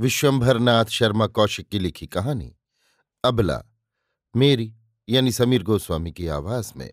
विश्वंभरनाथ 0.00 0.84
शर्मा 0.84 1.26
कौशिक 1.26 1.68
की 1.68 1.78
लिखी 1.78 2.06
कहानी, 2.06 2.56
अबला, 3.24 3.62
मेरी, 4.36 4.74
यानी 5.08 5.32
समीर 5.32 5.62
गोस्वामी 5.62 6.12
की 6.12 6.26
आवाज़ 6.26 6.72
में। 6.76 6.92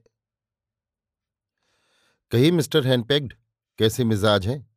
कही 2.32 2.52
मिस्टर 2.52 2.88
हैंडपेग्ड 2.88 3.34
कैसे 3.78 4.04
मिजाज 4.04 4.48
हैं? 4.48 4.76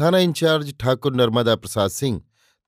थाना 0.00 0.18
इंचार्ज 0.18 0.74
ठाकुर 0.80 1.16
नर्मदा 1.16 1.56
प्रसाद 1.56 1.90
सिंह, 1.90 2.22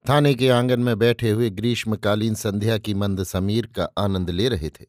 थाने 0.09 0.35
के 0.35 0.49
आँगन 0.49 0.81
में 0.81 0.99
बैठे 0.99 1.31
हुए 1.31 1.51
ग्रीष्मकालीन 1.51 2.35
संध्या 2.35 2.79
की 2.79 2.95
मंद 2.95 3.25
समीर 3.25 3.67
का 3.67 3.85
आनंद 3.85 4.31
ले 4.31 4.49
रहे 4.49 4.71
थे। 4.71 4.87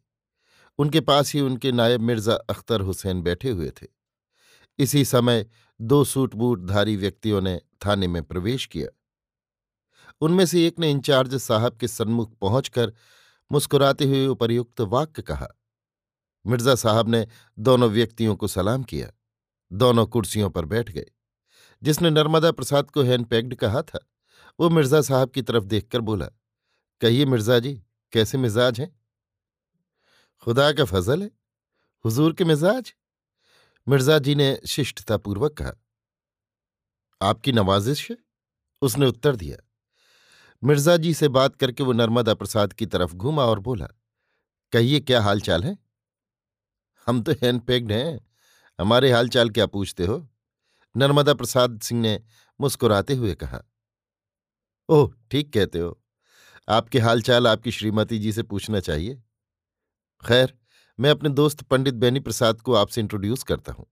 उनके 0.78 1.02
पास 1.02 1.34
ही 1.34 1.42
उनके 1.42 1.72
नायब 1.72 2.02
मिर्ज़ा 2.02 2.34
अख्तर 2.34 2.82
हुसैन 2.82 3.22
बैठे 3.22 3.50
हुए 3.50 3.70
थे। 3.70 3.88
इसी 4.80 5.06
समय 5.06 5.46
दो 5.82 6.04
सूट 6.04 6.36
बूटधारी 6.36 6.96
व्यक्तियों 6.96 7.42
ने 7.42 7.62
थाने 7.86 8.08
में 8.08 8.24
प्रवेश 8.24 8.66
किया। 8.66 8.98
उनमें 10.22 10.46
से 10.46 10.68
एक 10.68 10.80
ने 10.80 10.92
इंचार्ज 10.92 11.36
साहब 11.36 11.78
के 11.78 11.88
सन्मुख 11.88 12.36
पहुंचकर 12.36 12.94
मुस्कुराते 13.52 14.06
हुए 14.06 14.28
उपर्युक्त 14.28 14.82
वाक्य 14.82 15.22
कहा। 15.22 15.48
मिर्ज़ा 16.48 16.76
साहब 16.76 17.10
ने 17.10 17.28
दोनों 17.60 17.90
व्यक्तियों 17.90 18.36
को 18.36 18.48
सलाम 18.48 18.84
किया। 18.84 19.12
दोनों 19.74 20.08
कुर्सियों 20.08 20.50
पर 20.50 20.66
बैठ 20.66 20.92
गए। 20.92 21.06
जिसने 21.84 22.10
नर्मदा 22.10 22.52
प्रसाद 22.52 22.92
को 22.92 23.02
हैंडपैक्ड 23.02 23.56
कहा 23.56 23.82
था, 23.82 24.00
वो 24.60 24.70
मिर्ज़ा 24.70 25.02
साहब 25.02 25.30
की 25.30 25.42
तरफ़ 25.42 25.64
देखकर 25.64 26.02
बोला, 26.02 26.26
कहिए 27.02 27.26
मिर्ज़ा 27.26 27.60
जी, 27.60 27.84
कैसे 28.12 28.38
मिजाज 28.38 28.80
हैं? 28.80 29.02
खुदा 30.42 30.72
का 30.72 30.86
फजल 30.86 31.24
है। 31.24 31.32
हुजूर 32.06 32.34
के 32.34 32.44
मिजाज? 32.44 32.94
मिर्ज़ा 33.88 34.20
जी 34.20 34.36
ने 34.36 34.60
शिष्टतापूर्वक 34.68 35.54
कहा। 35.54 35.74
आपकी 37.22 37.52
नवाजिश 37.52 38.12
है? 38.12 38.18
उसने 38.82 39.06
उत्तर 39.06 39.36
दिया। 39.36 39.71
मिर्ज़ा 40.64 40.96
जी 40.98 41.14
से 41.14 41.28
बात 41.28 41.56
करके 41.56 41.84
वो 41.84 41.94
नर्मदा 41.94 42.34
प्रसाद 42.34 42.74
की 42.74 42.86
तरफ़ 42.86 43.14
घूमा 43.14 43.44
और 43.44 43.60
बोला, 43.60 43.88
कहिए, 44.74 45.00
क्या 45.00 45.22
हाल 45.22 45.42
चाल 45.42 45.64
है? 45.64 45.78
हम 47.08 47.22
तो 47.22 47.32
हैंडपेग्ड 47.32 47.92
हैं। 47.92 48.20
हमारे 48.80 49.12
हाल 49.12 49.30
चाल 49.30 49.50
क्या 49.50 49.66
पूछते 49.66 50.06
हो? 50.06 50.28
नर्मदा 50.96 51.34
प्रसाद 51.34 51.80
सिंह 51.80 52.02
ने 52.02 52.20
मुस्कुराते 52.60 53.16
हुए 53.16 53.34
कहा, 53.36 53.62
ओह, 54.90 55.12
ठीक 55.32 55.54
कहते 55.54 55.80
हो। 55.80 55.98
आपके 56.68 57.00
हालचाल 57.00 57.48
आपकी 57.48 57.72
श्रीमती 57.72 58.20
जी 58.20 58.32
से 58.34 58.44
पूछना 58.44 58.80
चाहिए। 58.80 59.16
खैर, 60.24 60.54
मैं 61.00 61.10
अपने 61.12 61.30
दोस्त 61.30 61.62
पंडित 61.64 61.94
बैनी 61.94 62.20
प्रसाद 62.20 62.62
को 62.62 62.74
आपसे 62.74 63.02
इंट्रोड्यूस 63.02 63.44
करता 63.44 63.74
हूँ। 63.74 63.86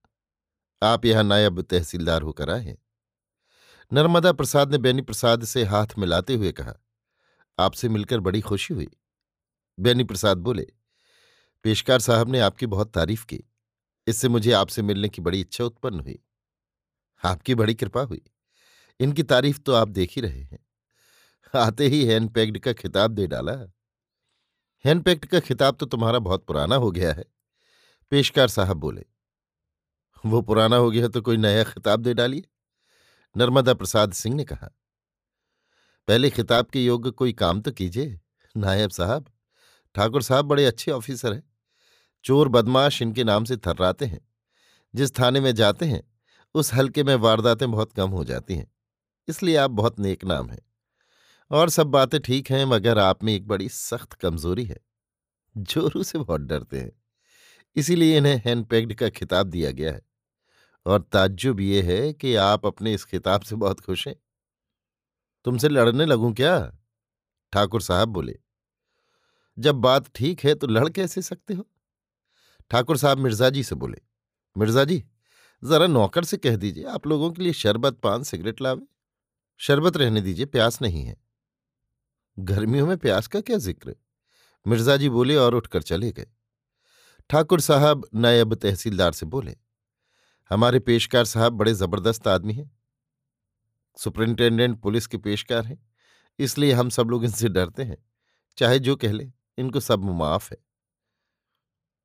आप 0.81 1.05
यहाँ 1.05 1.23
नायब 1.23 1.61
तहसीलदार 1.61 2.21
होकर 2.21 2.49
आए 2.49 2.63
हैं। 2.63 2.77
नर्मदा 3.91 4.31
प्रसाद 4.31 4.71
ने 4.71 4.77
बेनी 4.77 5.01
प्रसाद 5.01 5.43
से 5.43 5.63
हाथ 5.63 5.87
मिलाते 5.97 6.33
हुए 6.35 6.51
कहा, 6.51 6.73
आपसे 7.57 7.89
मिलकर 7.89 8.19
बड़ी 8.19 8.41
खुशी 8.41 8.73
हुई। 8.73 8.87
बेनी 9.77 10.03
प्रसाद 10.03 10.37
बोले, 10.37 10.67
पेशकार 11.65 11.99
साहब 11.99 12.29
ने 12.29 12.39
आपकी 12.39 12.65
बहुत 12.65 12.91
तारीफ़ 12.93 13.25
की। 13.25 13.39
इससे 14.07 14.29
मुझे 14.29 14.51
आपसे 14.51 14.81
मिलने 14.81 15.09
की 15.09 15.21
बड़ी 15.21 15.39
इच्छा 15.41 15.63
उत्पन्न 15.63 15.99
हुई। 15.99 16.19
आपकी 17.23 17.55
बड़ी 17.55 17.75
कृपा 17.75 18.01
हुई। 18.01 18.21
इनकी 18.99 19.23
तारीफ़ 19.23 19.59
तो 19.59 19.73
आप 19.73 19.87
देख 19.87 20.11
ही 20.15 20.21
रहे 20.21 20.41
हैं। 20.41 20.59
आते 21.53 21.87
ही 21.87 22.03
हैंडपैक्ड 22.05 22.59
का 22.59 22.73
खिताब 22.73 23.11
दे 23.11 23.27
डाला। 23.27 23.53
हैंडपैक्ड 24.85 25.25
का 25.25 25.39
खिताब 25.39 25.75
तो 25.75 25.85
तुम्हारा 25.85 26.19
बहुत 26.19 26.45
पुराना 26.45 26.75
हो 26.75 26.91
गया 26.91 27.13
है, 27.13 27.25
पेशकार 28.11 28.47
साहब 28.47 28.77
बोले। 28.77 29.05
वो 30.25 30.41
पुराना 30.41 30.75
हो 30.75 30.91
गया 30.91 31.07
तो 31.07 31.21
कोई 31.21 31.37
नया 31.37 31.63
खिताब 31.63 31.99
दे 31.99 32.13
डालिए। 32.13 32.43
नर्मदा 33.37 33.73
प्रसाद 33.73 34.11
सिंह 34.11 34.35
ने 34.35 34.43
कहा, 34.43 34.69
पहले 36.07 36.29
खिताब 36.29 36.65
के 36.65 36.85
योग्य 36.85 37.11
कोई 37.11 37.33
काम 37.33 37.61
तो 37.61 37.71
कीजिए, 37.71 38.19
नायब 38.57 38.89
साहब। 38.89 39.31
ठाकुर 39.95 40.21
साहब 40.21 40.45
बड़े 40.45 40.65
अच्छे 40.65 40.91
ऑफिसर 40.91 41.33
हैं। 41.33 41.43
चोर 42.23 42.47
बदमाश 42.47 43.01
इनके 43.01 43.23
नाम 43.23 43.45
से 43.45 43.57
थर्राते 43.57 44.05
हैं। 44.05 44.29
जिस 44.95 45.19
थाने 45.19 45.39
में 45.39 45.55
जाते 45.55 45.85
हैं, 45.85 46.13
उस 46.53 46.73
हल्के 46.73 47.03
में 47.03 47.15
वारदातें 47.15 47.71
बहुत 47.71 47.93
कम 47.93 48.09
हो 48.09 48.23
जाती 48.23 48.55
हैं। 48.55 48.71
इसलिए 49.27 49.55
आप 49.55 49.71
बहुत 49.71 49.99
नेक 49.99 50.25
नाम 50.25 50.49
हैं। 50.49 50.61
और 51.51 51.69
सब 51.69 51.87
बातें 51.87 52.19
ठीक 52.19 52.51
हैं, 52.51 52.65
मगर 52.65 52.99
आप 52.99 53.23
में 53.23 53.33
एक 53.33 53.47
बड़ी 53.47 53.69
सख्त 53.69 54.13
कमज़ोरी 54.13 54.65
है। 54.65 54.77
जोरू 55.57 56.03
से 56.03 56.19
बहुत 56.19 56.41
डरते 56.41 56.79
हैं। 56.79 56.91
इसीलिए 57.75 58.17
इन्हें 58.17 58.41
हैंडपैक्ड 58.45 58.93
का 58.93 59.09
खिताब 59.09 59.47
दिया 59.47 59.71
गया 59.71 59.93
है। 59.93 60.08
और 60.85 61.01
ताज्जुब 61.03 61.59
ये 61.59 61.81
है 61.81 62.11
कि 62.13 62.35
आप 62.37 62.65
अपने 62.65 62.93
इस 62.93 63.05
खिताब 63.05 63.41
से 63.41 63.55
बहुत 63.55 63.79
खुश 63.79 64.07
हैं। 64.07 64.15
तुमसे 65.45 65.69
लड़ने 65.69 66.05
लगूं 66.05 66.31
क्या? 66.33 66.59
ठाकुर 67.53 67.81
साहब 67.81 68.09
बोले, 68.09 68.37
जब 69.57 69.75
बात 69.77 70.09
ठीक 70.15 70.43
है 70.43 70.53
तो 70.55 70.67
लड़ 70.67 70.87
कैसे 70.89 71.21
सकते 71.21 71.53
हो? 71.53 71.65
ठाकुर 72.71 72.97
साहब 72.97 73.17
मिर्ज़ा 73.17 73.49
जी 73.49 73.63
से 73.63 73.75
बोले, 73.75 74.01
मिर्ज़ा 74.55 74.83
जी, 74.83 75.03
जरा 75.63 75.87
नौकर 75.87 76.23
से 76.23 76.37
कह 76.37 76.55
दीजिए, 76.55 76.83
आप 76.85 77.07
लोगों 77.07 77.31
के 77.31 77.41
लिए 77.41 77.53
शरबत, 77.53 77.97
पान, 77.97 78.23
सिगरेट 78.23 78.61
लावे। 78.61 78.85
शरबत 79.59 79.97
रहने 79.97 80.21
दीजिए, 80.21 80.45
प्यास 80.45 80.81
नहीं 80.81 81.03
है। 81.03 81.15
गर्मियों 82.37 82.87
में 82.87 82.97
प्यास 82.97 83.27
का 83.27 83.41
क्या 83.41 83.57
ज़िक्र? 83.57 83.95
मिर्ज़ा 84.65 84.95
जी 84.97 85.09
बोले 85.09 85.35
और 85.35 85.55
उठकर 85.55 85.81
चले 85.83 86.11
गए। 86.11 86.27
ठाकुर 87.29 87.61
साहब 87.61 88.07
नायब 88.15 88.53
तहसीलदार 88.55 89.11
से 89.11 89.25
बोले 89.27 89.55
हमारे 90.51 90.79
पेशकार 90.79 91.25
साहब 91.25 91.53
बड़े 91.53 91.73
ज़बरदस्त 91.73 92.27
आदमी 92.27 92.53
हैं। 92.53 92.79
सुपरिंटेंडेंट 93.97 94.81
पुलिस 94.81 95.07
के 95.07 95.17
पेशकार 95.17 95.65
हैं, 95.65 95.89
इसलिए 96.39 96.71
हम 96.73 96.89
सब 96.89 97.09
लोग 97.09 97.25
इनसे 97.25 97.49
डरते 97.49 97.83
हैं। 97.83 97.97
चाहे 98.57 98.79
जो 98.79 98.95
कह 98.95 99.11
ले, 99.11 99.31
इनको 99.57 99.79
सब 99.79 100.03
माफ़ 100.03 100.51
है। 100.51 100.57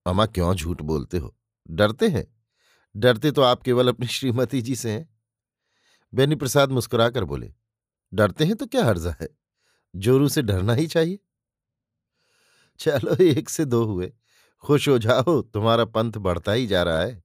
अमा 0.07 0.27
क्यों 0.27 0.55
झूठ 0.55 0.83
बोलते 0.83 1.19
हो? 1.19 1.37
डरते 1.71 2.09
हैं? 2.09 2.37
डरते 2.97 3.31
तो 3.31 3.43
आप 3.43 3.63
केवल 3.63 3.89
अपनी 3.89 4.07
श्रीमती 4.07 4.63
जी 4.63 4.77
से 4.77 4.91
हैं। 4.91 5.19
बेनी 6.15 6.35
प्रसाद 6.35 6.71
मुस्कुराकर 6.71 7.25
बोले, 7.25 7.55
डरते 8.15 8.45
हैं 8.45 8.57
तो 8.57 8.67
क्या 8.67 8.85
हर्जा 8.85 9.17
है? 9.21 9.29
जोरू 9.97 10.29
से 10.29 10.43
डरना 10.43 10.75
ही 10.75 10.87
चाहिए? 10.87 11.19
चलो, 12.79 13.25
एक 13.25 13.49
से 13.49 13.65
दो 13.65 13.85
हुए। 13.85 14.13
खुश 14.59 14.89
हो 14.89 14.99
जाओ, 14.99 15.43
तुम्हारा 15.43 15.85
पंथ 15.85 16.13
बढ़ता 16.13 16.53
ही 16.53 16.67
जा 16.67 16.83
रहा 16.83 17.01
है। 17.01 17.24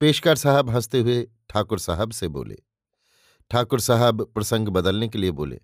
पेशकार 0.00 0.36
साहब 0.36 0.70
हँसते 0.70 1.00
हुए 1.00 1.22
ठाकुर 1.50 1.78
साहब 1.78 2.10
से 2.10 2.28
बोले। 2.28 2.56
ठाकुर 3.50 3.80
साहब 3.80 4.22
प्रसंग 4.24 4.68
बदलने 4.68 5.08
के 5.08 5.18
लिए 5.18 5.30
बोले, 5.30 5.60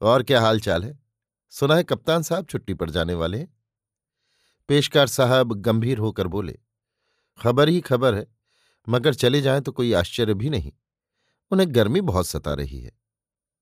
और 0.00 0.22
क्या 0.22 0.40
हाल 0.40 0.60
चाल 0.60 0.84
है? 0.84 0.98
सुना 1.52 1.76
है 1.76 1.84
कप्तान 1.84 2.22
साहब 2.22 2.46
छुट्टी 2.46 2.74
पर 2.74 2.90
जाने 2.90 3.14
वाले 3.14 3.38
हैं? 3.38 3.48
पेशकार 4.68 5.06
साहब 5.06 5.52
गंभीर 5.52 5.98
होकर 5.98 6.26
बोले, 6.26 6.58
खबर 7.38 7.68
ही 7.68 7.80
खबर 7.80 8.14
है, 8.14 8.26
मगर 8.88 9.14
चले 9.14 9.40
जाएँ 9.40 9.60
तो 9.60 9.72
कोई 9.72 9.92
आश्चर्य 9.92 10.34
भी 10.34 10.50
नहीं। 10.50 10.72
उन्हें 11.52 11.74
गर्मी 11.74 12.00
बहुत 12.00 12.26
सता 12.26 12.54
रही 12.54 12.80
है। 12.80 12.92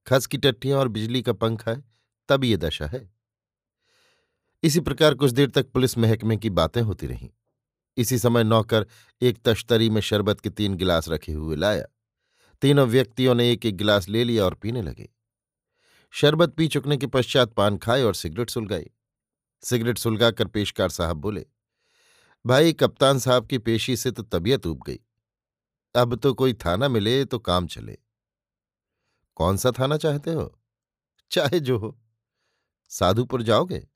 खस 0.06 0.26
की 0.26 0.38
टट्टियाँ 0.38 0.78
और 0.78 0.88
बिजली 0.88 1.22
का 1.22 1.32
पंखा 1.32 1.70
है, 1.70 1.84
तब 2.28 2.44
ये 2.44 2.56
दशा 2.56 2.86
है। 2.86 3.08
इसी 4.62 4.80
प्रकार 4.80 5.14
कुछ 5.14 5.30
देर 5.30 5.50
तक 5.50 5.70
पुलिस 5.70 5.96
महकमे 5.98 6.36
की 6.36 6.50
बातें 6.50 6.82
होती 6.82 7.06
रहीं। 7.06 7.30
इसी 7.96 8.18
समय 8.18 8.44
नौकर 8.44 8.86
एक 9.22 9.42
तश्तरी 9.44 9.90
में 9.90 10.00
शरबत 10.00 10.40
के 10.40 10.50
तीन 10.50 10.74
गिलास 10.74 11.08
रखे 11.08 11.32
हुए 11.32 11.56
लाया। 11.56 11.84
तीनों 12.62 12.86
व्यक्तियों 12.86 13.34
ने 13.34 13.52
एक 13.52 13.66
एक 13.66 13.76
गिलास 13.76 14.08
ले 14.08 14.24
लिया 14.24 14.44
और 14.44 14.54
पीने 14.54 14.82
लगे। 14.82 15.08
शरबत 16.10 16.50
पी 16.50 16.68
चुकने 16.68 16.96
के 16.96 17.06
पश्चात 17.06 17.52
पान 17.52 17.76
खाए 17.76 18.02
और 18.02 18.14
सिगरेट 18.14 18.50
सुलगाई। 18.50 18.90
सिगरेट 19.62 19.98
सुलगाकर 19.98 20.46
पेशकार 20.46 20.88
साहब 20.88 21.16
बोले, 21.16 21.46
भाई, 22.46 22.72
कप्तान 22.72 23.18
साहब 23.18 23.46
की 23.46 23.58
पेशी 23.58 23.96
से 23.96 24.10
तो 24.10 24.22
तबीयत 24.22 24.66
उब 24.66 24.82
गई। 24.86 24.98
अब 25.94 26.14
तो 26.14 26.34
कोई 26.34 26.54
थाना 26.54 26.88
मिले 26.88 27.24
तो 27.24 27.38
काम 27.38 27.66
चले। 27.66 27.98
कौन 29.34 29.56
सा 29.56 29.72
थाना 29.78 29.96
चाहते 29.96 30.32
हो? 30.32 30.60
चाहे 31.30 31.60
जो 31.60 31.78
हो। 31.78 32.00
साधुपुर 32.88 33.42
जाओगे? 33.42 33.88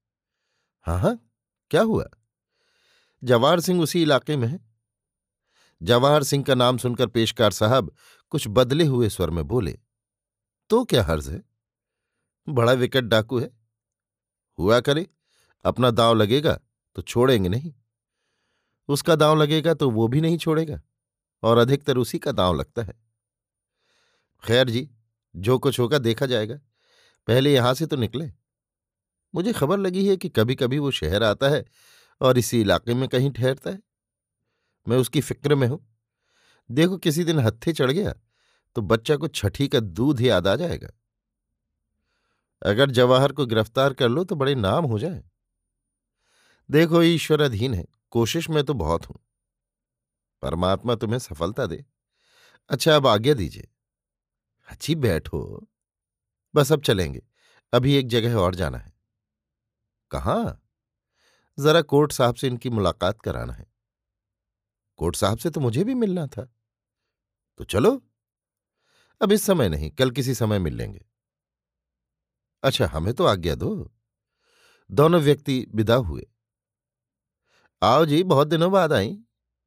हाँ 0.82 1.00
हाँ। 1.00 1.30
क्या 1.70 1.82
हुआ? 1.82 2.08
जवाहर 3.26 3.60
सिंह 3.60 3.82
उसी 3.82 4.02
इलाके 4.02 4.36
में 4.36 4.46
है। 4.48 4.58
जवाहर 5.80 6.22
सिंह 6.22 6.44
का 6.44 6.54
नाम 6.54 6.78
सुनकर 6.78 7.06
पेशकार 7.06 7.50
साहब 7.52 7.92
कुछ 8.32 8.46
बदले 8.48 8.84
हुए 8.84 9.08
स्वर 9.08 9.30
में 9.30 9.46
बोले 9.48 9.78
तो 10.70 10.84
क्या 10.84 11.02
हर्ज 11.04 11.28
है? 11.28 11.42
बड़ा 12.48 12.72
विकट 12.72 13.04
डाकू 13.04 13.38
है। 13.40 13.50
हुआ 14.58 14.78
करे, 14.80 15.06
अपना 15.64 15.90
दांव 15.90 16.14
लगेगा 16.14 16.58
तो 16.96 17.02
छोड़ेंगे 17.02 17.48
नहीं। 17.48 17.72
उसका 18.88 19.16
दांव 19.16 19.36
लगेगा 19.36 19.74
तो 19.74 19.90
वो 19.90 20.06
भी 20.08 20.20
नहीं 20.20 20.38
छोड़ेगा, 20.38 20.80
और 21.42 21.58
अधिकतर 21.58 21.98
उसी 21.98 22.18
का 22.18 22.32
दांव 22.32 22.54
लगता 22.54 22.82
है। 22.82 22.94
खैर 24.44 24.70
जी, 24.70 24.88
जो 25.34 25.58
कुछ 25.58 25.78
होगा 25.80 25.98
देखा 25.98 26.26
जाएगा। 26.26 26.58
पहले 27.28 27.54
यहाँ 27.54 27.74
से 27.74 27.86
तो 27.86 27.96
निकले। 27.96 28.30
मुझे 29.34 29.52
खबर 29.52 29.78
लगी 29.78 30.06
है 30.08 30.16
कि 30.16 30.28
कभी 30.28 30.54
कभी 30.54 30.78
वो 30.78 30.90
शहर 30.90 31.22
आता 31.22 31.48
है 31.48 31.64
और 32.20 32.38
इसी 32.38 32.60
इलाके 32.60 32.94
में 32.94 33.08
कहीं 33.08 33.30
ठहरता 33.30 33.70
है। 33.70 33.78
मैं 34.86 34.96
उसकी 34.96 35.20
फ़िक्र 35.20 35.54
में 35.54 35.66
हूँ। 35.68 35.80
देखो, 36.70 36.96
किसी 36.98 37.24
दिन 37.24 37.38
हत्थे 37.38 37.72
चढ़ 37.72 37.90
गया 37.90 38.14
तो 38.76 38.82
बच्चा 38.82 39.16
को 39.16 39.28
छठी 39.28 39.68
का 39.68 39.80
दूध 39.80 40.20
याद 40.20 40.46
आ 40.48 40.54
जाएगा। 40.56 40.88
अगर 42.62 42.90
जवाहर 42.90 43.32
को 43.32 43.46
गिरफ़्तार 43.46 43.94
कर 43.94 44.08
लो 44.08 44.24
तो 44.24 44.36
बड़े 44.36 44.54
नाम 44.54 44.84
हो 44.84 44.98
जाए। 44.98 45.22
देखो 46.70 47.02
ईश्वर 47.02 47.40
अधीन 47.40 47.74
है, 47.74 47.84
कोशिश 48.10 48.50
में 48.50 48.62
तो 48.64 48.74
बहुत 48.74 49.08
हूँ। 49.08 49.18
परमात्मा 50.42 50.94
तुम्हें 50.94 51.18
सफलता 51.18 51.66
दे। 51.66 51.84
अच्छा 52.70 52.96
अब 52.96 53.06
आज्ञा 53.06 53.34
दीजिए। 53.34 53.68
अच्छी 54.68 54.94
बैठो 54.94 55.68
बस 56.54 56.72
अब 56.72 56.82
चलेंगे। 56.82 57.22
अभी 57.72 57.94
एक 57.94 58.08
जगह 58.08 58.36
और 58.36 58.54
जाना 58.54 58.78
है। 58.78 58.92
कहाँ? 60.10 60.62
जरा 61.58 61.82
कोर्ट 61.82 62.12
साहब 62.12 62.34
से 62.34 62.46
इनकी 62.46 62.70
मुलाकात 62.70 63.20
कराना 63.20 63.52
है। 63.52 63.66
कोर्ट 64.96 65.16
साहब 65.16 65.38
से 65.38 65.50
तो 65.50 65.60
मुझे 65.60 65.84
भी 65.84 65.94
मिलना 65.94 66.26
था। 66.26 66.52
तो 67.58 67.64
चलो। 67.64 68.02
अब 69.22 69.32
इस 69.32 69.42
समय 69.42 69.68
नहीं, 69.68 69.90
कल 69.90 70.10
किसी 70.10 70.34
समय 70.34 70.58
मिल 70.58 70.74
लेंगे। 70.74 71.06
अच्छा 72.62 72.86
हमें 72.86 73.14
तो 73.14 73.24
आज्ञा 73.24 73.54
दो। 73.54 73.92
दोनों 74.90 75.20
व्यक्ति 75.20 75.66
विदा 75.74 75.94
हुए। 75.94 76.26
आओ 77.82 78.06
जी, 78.06 78.22
बहुत 78.22 78.48
दिनों 78.48 78.72
बाद 78.72 78.92
आई। 78.92 79.18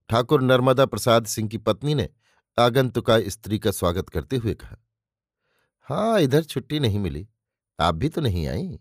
ठाकुर 0.10 0.42
नर्मदा 0.42 0.86
प्रसाद 0.86 1.26
सिंह 1.26 1.50
की 1.50 1.58
पत्नी 1.58 1.96
ने 1.96 2.10
आगंतुका 2.60 3.20
स्त्री 3.22 3.60
का 3.60 3.72
स्वागत 3.72 4.10
करते 4.10 4.36
हुए 4.36 4.54
कहा 4.54 4.78
हाँ 5.82 6.22
इधर 6.22 6.44
छुट्टी 6.44 6.80
नहीं 6.80 7.00
मिली। 7.00 7.30
आप 7.80 7.96
भी 7.96 8.10
तो 8.10 8.22
नहीं 8.22 8.48
आई? 8.48 8.80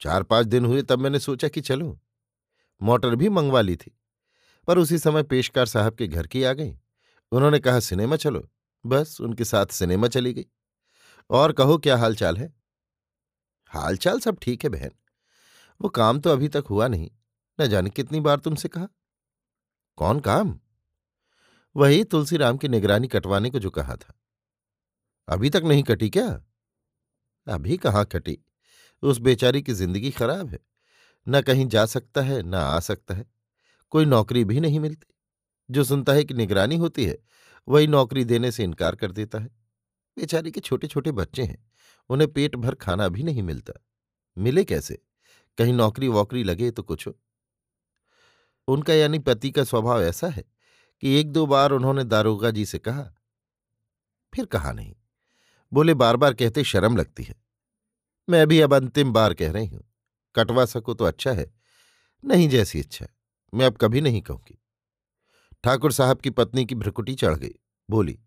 चार 0.00 0.22
पाँच 0.22 0.46
दिन 0.46 0.64
हुए 0.64 0.82
तब 0.82 0.98
मैंने 0.98 1.18
सोचा 1.18 1.48
कि 1.48 1.60
चलूँ। 1.60 2.00
मोटर 2.82 3.14
भी 3.14 3.28
मंगवा 3.28 3.60
ली 3.60 3.76
थी, 3.76 3.98
पर 4.66 4.78
उसी 4.78 4.98
समय 4.98 5.22
पेशकार 5.22 5.66
साहब 5.66 5.94
के 5.94 6.06
घर 6.06 6.26
की 6.26 6.42
आ 6.42 6.52
गई। 6.52 6.78
उन्होंने 7.32 7.58
कहा, 7.58 7.80
सिनेमा 7.80 8.16
चलो। 8.16 8.50
बस 8.86 9.20
उनके 9.20 9.44
साथ 9.44 9.66
सिनेमा 9.66 10.08
चली 10.08 10.32
गई। 10.32 10.46
और 11.30 11.52
कहो, 11.52 11.78
क्या 11.78 11.96
हालचाल 11.96 12.36
है? 12.36 12.54
हालचाल 13.66 14.20
सब 14.20 14.38
ठीक 14.42 14.64
है 14.64 14.70
बहन। 14.70 14.90
वो 15.80 15.88
काम 15.88 16.20
तो 16.20 16.30
अभी 16.30 16.48
तक 16.48 16.64
हुआ 16.70 16.88
नहीं। 16.88 17.10
न 17.60 17.66
जाने 17.66 17.90
कितनी 17.90 18.20
बार 18.20 18.38
तुमसे 18.38 18.68
कहा? 18.68 18.88
कौन 19.96 20.20
काम? 20.20 20.60
वही 21.76 22.04
तुलसीराम 22.04 22.56
की 22.56 22.68
निगरानी 22.68 23.08
कटवाने 23.08 23.50
को 23.50 23.58
जो 23.58 23.70
कहा 23.70 23.96
था। 23.96 24.20
अभी 25.28 25.50
तक 25.50 25.62
नहीं 25.64 25.82
कटी 25.82 26.10
क्या? 26.10 26.44
अभी 27.46 27.76
कहाँ 27.76 28.04
कटी? 28.04 28.38
उस 29.02 29.18
बेचारी 29.18 29.62
की 29.62 29.72
ज़िंदगी 29.72 30.10
खराब 30.10 30.48
है। 30.48 30.58
न 31.28 31.40
कहीं 31.40 31.66
जा 31.68 31.86
सकता 31.86 32.22
है, 32.22 32.42
न 32.42 32.54
आ 32.54 32.80
सकता 32.80 33.14
है। 33.14 33.26
कोई 33.90 34.04
नौकरी 34.04 34.44
भी 34.44 34.60
नहीं 34.60 34.80
मिलती। 34.80 35.14
जो 35.70 35.84
सुनता 35.84 36.12
है 36.12 36.24
कि 36.24 36.34
निगरानी 36.34 36.76
होती 36.76 37.04
है, 37.04 37.18
वही 37.68 37.86
नौकरी 37.86 38.24
देने 38.24 38.52
से 38.52 38.64
इनकार 38.64 38.96
कर 38.96 39.12
देता 39.12 39.38
है। 39.38 39.48
बेचारी 40.16 40.50
के 40.50 40.60
छोटे 40.60 40.86
छोटे 40.86 41.12
बच्चे 41.12 41.42
हैं, 41.42 41.72
उन्हें 42.10 42.32
पेट 42.32 42.56
भर 42.56 42.74
खाना 42.74 43.08
भी 43.08 43.22
नहीं 43.22 43.42
मिलता। 43.42 43.72
मिले 44.36 44.64
कैसे? 44.64 44.98
कहीं 45.58 45.72
नौकरी 45.72 46.08
वोकरी 46.08 46.44
लगे 46.44 46.70
तो 46.70 46.82
कुछ 46.82 47.06
हो। 47.06 47.14
उनका 48.68 48.94
यानी 48.94 49.18
पति 49.18 49.50
का 49.50 49.64
स्वभाव 49.64 50.02
ऐसा 50.02 50.28
है 50.28 50.44
कि 51.02 51.20
एक 51.20 51.32
दो 51.32 51.46
बार 51.46 51.72
उन्होंने 51.72 52.04
दारोगा 52.04 52.50
जी 52.50 52.64
से 52.66 52.78
कहा, 52.78 53.02
फिर 54.32 54.44
कहा 54.44 54.72
नहीं। 54.72 54.94
बोले 55.72 55.94
बार 55.94 56.16
बार 56.16 56.34
कहते 56.34 56.64
शर्म 56.64 56.96
लगती 56.96 57.22
है। 57.22 57.34
मैं 58.28 58.46
भी 58.46 58.60
अब 58.60 58.74
अंतिम 58.74 59.12
बार 59.12 59.34
कह 59.34 59.52
रही 59.52 59.66
हूँ। 59.66 59.84
कटवा 60.34 60.64
सको 60.64 60.94
तो 60.94 61.04
अच्छा 61.04 61.32
है, 61.32 61.50
नहीं 62.24 62.48
जैसी 62.48 62.78
इच्छा 62.78 63.06
मैं 63.52 63.66
अब 63.66 63.76
कभी 63.76 64.00
नहीं 64.00 64.20
कहूँगी। 64.22 64.58
ठाकुर 65.64 65.92
साहब 65.92 66.20
की 66.20 66.30
पत्नी 66.30 66.64
की 66.64 66.74
भ्रकुटी 66.74 67.14
चढ़ 67.14 67.34
गई। 67.34 67.54
बोली, 67.88 68.18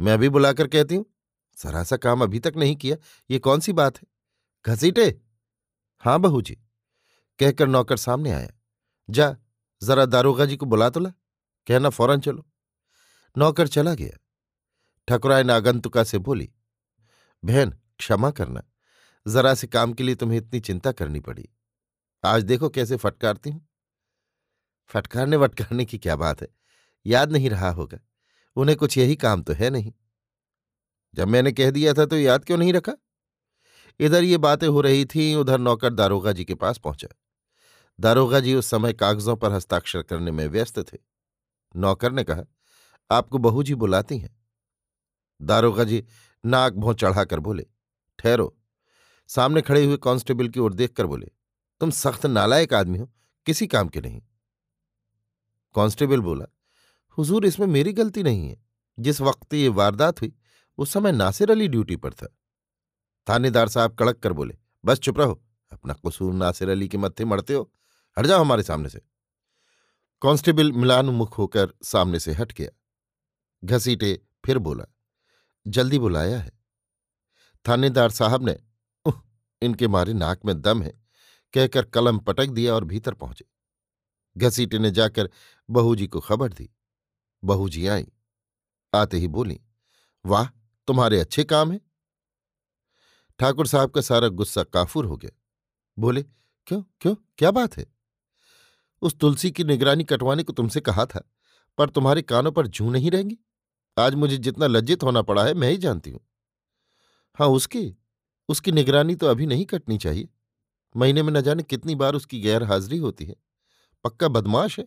मैं 0.00 0.12
अभी 0.12 0.28
बुलाकर 0.28 0.68
कहती 0.68 0.94
हूँ। 0.94 1.04
सरा 1.56 1.82
सा 1.84 1.96
काम 1.96 2.22
अभी 2.22 2.38
तक 2.40 2.56
नहीं 2.56 2.76
किया। 2.76 2.96
ये 3.30 3.38
कौन 3.38 3.60
सी 3.60 3.72
बात 3.72 3.96
है? 3.98 4.04
घसीटे? 4.64 5.06
हाँ 6.02 6.18
बहू 6.20 6.42
जी 6.42 6.54
कहकर 7.38 7.66
नौकर 7.66 7.96
सामने 7.96 8.30
आया। 8.32 8.48
जा, 9.08 9.36
जरा 9.82 10.04
दारोगा 10.06 10.44
जी 10.44 10.56
को 10.56 10.66
बुला 10.66 10.88
तो 10.90 11.00
ला। 11.00 11.10
कहना 11.66 11.88
फ़ौरन 11.90 12.20
चलो। 12.20 12.46
नौकर 13.36 13.68
चला 13.68 13.94
गया। 13.94 14.18
ठकुराय 15.08 15.42
नागंतुका 15.42 16.04
से 16.04 16.18
बोली, 16.18 16.48
बहन, 17.42 17.70
क्षमा 17.98 18.30
करना। 18.30 18.62
जरा 19.28 19.54
से 19.54 19.66
काम 19.66 19.92
के 19.92 20.02
लिए 20.02 20.14
तुम्हें 20.14 20.38
इतनी 20.38 20.60
चिंता 20.60 20.92
करनी 20.92 21.20
पड़ी। 21.20 21.48
आज 22.24 22.42
देखो 22.42 22.68
कैसे 22.68 22.96
फटकारती 22.96 23.50
हूँ। 23.50 23.68
फटकारने 24.88 25.36
वटकारने 25.36 25.84
की 25.84 25.98
क्या 25.98 26.16
बात 26.16 26.42
है? 26.42 26.48
याद 27.06 27.32
नहीं 27.32 27.50
रहा 27.50 27.70
होगा। 27.70 27.98
उन्हें 28.56 28.78
कुछ 28.78 28.98
यही 28.98 29.16
काम 29.16 29.42
तो 29.42 29.52
है 29.52 29.70
नहीं। 29.70 29.92
जब 31.14 31.28
मैंने 31.28 31.52
कह 31.52 31.70
दिया 31.70 31.92
था 31.92 32.06
तो 32.06 32.16
याद 32.16 32.44
क्यों 32.44 32.58
नहीं 32.58 32.72
रखा? 32.72 32.92
इधर 34.00 34.22
ये 34.22 34.38
बातें 34.38 34.68
हो 34.68 34.80
रही 34.80 35.04
थीं, 35.04 35.36
उधर 35.36 35.58
नौकर 35.58 35.94
दारोगा 35.94 36.32
जी 36.32 36.44
के 36.44 36.54
पास 36.54 36.78
पहुँचा। 36.78 37.08
दारोगा 38.00 38.40
जी 38.40 38.54
उस 38.54 38.66
समय 38.66 38.92
कागजों 38.92 39.36
पर 39.36 39.52
हस्ताक्षर 39.52 40.02
करने 40.02 40.30
में 40.30 40.46
व्यस्त 40.46 40.92
थे। 40.92 40.98
नौकर 41.76 42.12
ने 42.12 42.24
कहा, 42.24 42.42
आपको 43.10 43.38
बहू 43.38 43.62
जी 43.62 43.74
बुलाती 43.74 44.18
हैं? 44.18 44.42
दारोगा 45.42 45.84
जी 45.84 46.04
नाक 46.44 46.72
भों 46.72 46.94
चढ़ाकर 46.94 47.40
बोले, 47.40 47.66
ठहरो। 48.18 48.57
सामने 49.28 49.62
खड़े 49.62 49.84
हुए 49.84 49.96
कांस्टेबल 49.96 50.48
की 50.48 50.60
ओर 50.60 50.74
देखकर 50.74 51.06
बोले, 51.06 51.30
तुम 51.80 51.90
सख्त, 51.90 52.26
नालायक 52.26 52.74
आदमी 52.74 52.98
हो, 52.98 53.10
किसी 53.46 53.66
काम 53.66 53.88
के 53.88 54.00
नहीं। 54.00 54.22
कांस्टेबल 55.74 56.20
बोला, 56.20 56.46
हुजूर, 57.18 57.46
इसमें 57.46 57.66
मेरी 57.66 57.92
गलती 57.92 58.22
नहीं 58.22 58.48
है। 58.48 58.66
जिस 58.98 59.20
वक्त 59.20 59.54
ये 59.54 59.68
वारदात 59.68 60.20
हुई, 60.20 60.34
उस 60.78 60.92
समय 60.92 61.12
नासिर 61.12 61.50
अली 61.50 61.68
ड्यूटी 61.68 61.96
पर 61.96 62.12
था। 62.12 62.36
थानेदार 63.28 63.68
साहब 63.68 63.94
कड़क 63.94 64.18
कर 64.18 64.32
बोले, 64.32 64.58
बस 64.84 64.98
चुप 64.98 65.18
रहो, 65.18 65.44
अपना 65.72 65.94
कसूर 66.06 66.34
नासिर 66.34 66.68
अली 66.68 66.88
के 66.88 66.98
मत्थे 66.98 67.24
मरते 67.24 67.54
हो, 67.54 67.72
हट 68.18 68.26
जाओ 68.26 68.40
हमारे 68.40 68.62
सामने 68.62 68.88
से। 68.88 68.98
कांस्टेबल 70.22 70.72
मिलानुमुख 70.72 71.38
होकर 71.38 71.74
सामने 71.82 72.20
से 72.20 72.32
हट 72.32 72.52
गया। 72.52 72.70
घसीटे 73.64 74.22
फिर 74.44 74.58
बोला, 74.58 74.84
जल्दी 75.66 75.98
बुलाया 75.98 76.38
है। 76.38 76.52
थानेदार 77.68 78.10
साहब 78.10 78.48
ने 78.48 78.58
इनके 79.62 79.88
मारे 79.88 80.12
नाक 80.12 80.44
में 80.44 80.60
दम 80.60 80.82
है, 80.82 81.00
कहकर 81.54 81.84
कलम 81.84 82.18
पटक 82.18 82.48
दिया 82.48 82.74
और 82.74 82.84
भीतर 82.84 83.14
पहुँचे। 83.14 83.44
घसीटे 84.36 84.78
ने 84.78 84.90
जाकर 84.90 85.30
बहू 85.70 85.96
जी 85.96 86.06
को 86.06 86.20
खबर 86.20 86.52
दी। 86.52 86.70
बहू 87.44 87.68
जी 87.68 87.86
आई। 87.86 88.06
आते 88.94 89.16
ही 89.16 89.28
बोली, 89.28 89.60
वाह, 90.26 90.46
तुम्हारे 90.86 91.20
अच्छे 91.20 91.44
काम 91.44 91.72
है? 91.72 91.80
ठाकुर 93.38 93.66
साहब 93.66 93.90
का 93.90 94.00
सारा 94.00 94.28
गुस्सा 94.28 94.62
काफूर 94.62 95.06
हो 95.06 95.16
गया। 95.16 95.30
बोले, 95.98 96.22
क्यों 96.66 96.82
क्यों, 97.00 97.14
क्या 97.38 97.50
बात 97.50 97.76
है? 97.76 97.86
उस 99.02 99.18
तुलसी 99.18 99.50
की 99.50 99.64
निगरानी 99.64 100.04
कटवाने 100.04 100.42
को 100.42 100.52
तुमसे 100.52 100.80
कहा 100.80 101.06
था, 101.06 101.30
पर 101.78 101.90
तुम्हारे 101.90 102.22
कानों 102.22 102.52
पर 102.52 102.66
जू 102.66 102.90
नहीं 102.90 103.10
रहेंगी। 103.10 103.38
आज 103.98 104.14
मुझे 104.14 104.36
जितना 104.36 104.66
लज्जित 104.66 105.02
होना 105.02 105.22
पड़ा 105.22 105.44
है, 105.44 105.54
मैं 105.54 105.70
ही 105.70 105.76
जानती 105.76 106.10
हूँ। 106.10 106.20
हाँ 107.34 107.48
उसकी 107.48 107.96
उसकी 108.48 108.72
निगरानी 108.72 109.14
तो 109.14 109.26
अभी 109.26 109.46
नहीं 109.46 109.64
कटनी 109.66 109.98
चाहिए। 109.98 110.28
महीने 110.94 111.22
में 111.22 111.32
न 111.32 111.40
जाने 111.40 111.62
कितनी 111.62 111.94
बार 111.94 112.14
उसकी 112.14 112.40
गैर 112.40 112.62
हाजिरी 112.62 112.98
होती 112.98 113.24
है। 113.24 113.34
पक्का 114.04 114.28
बदमाश 114.28 114.78
है? 114.78 114.84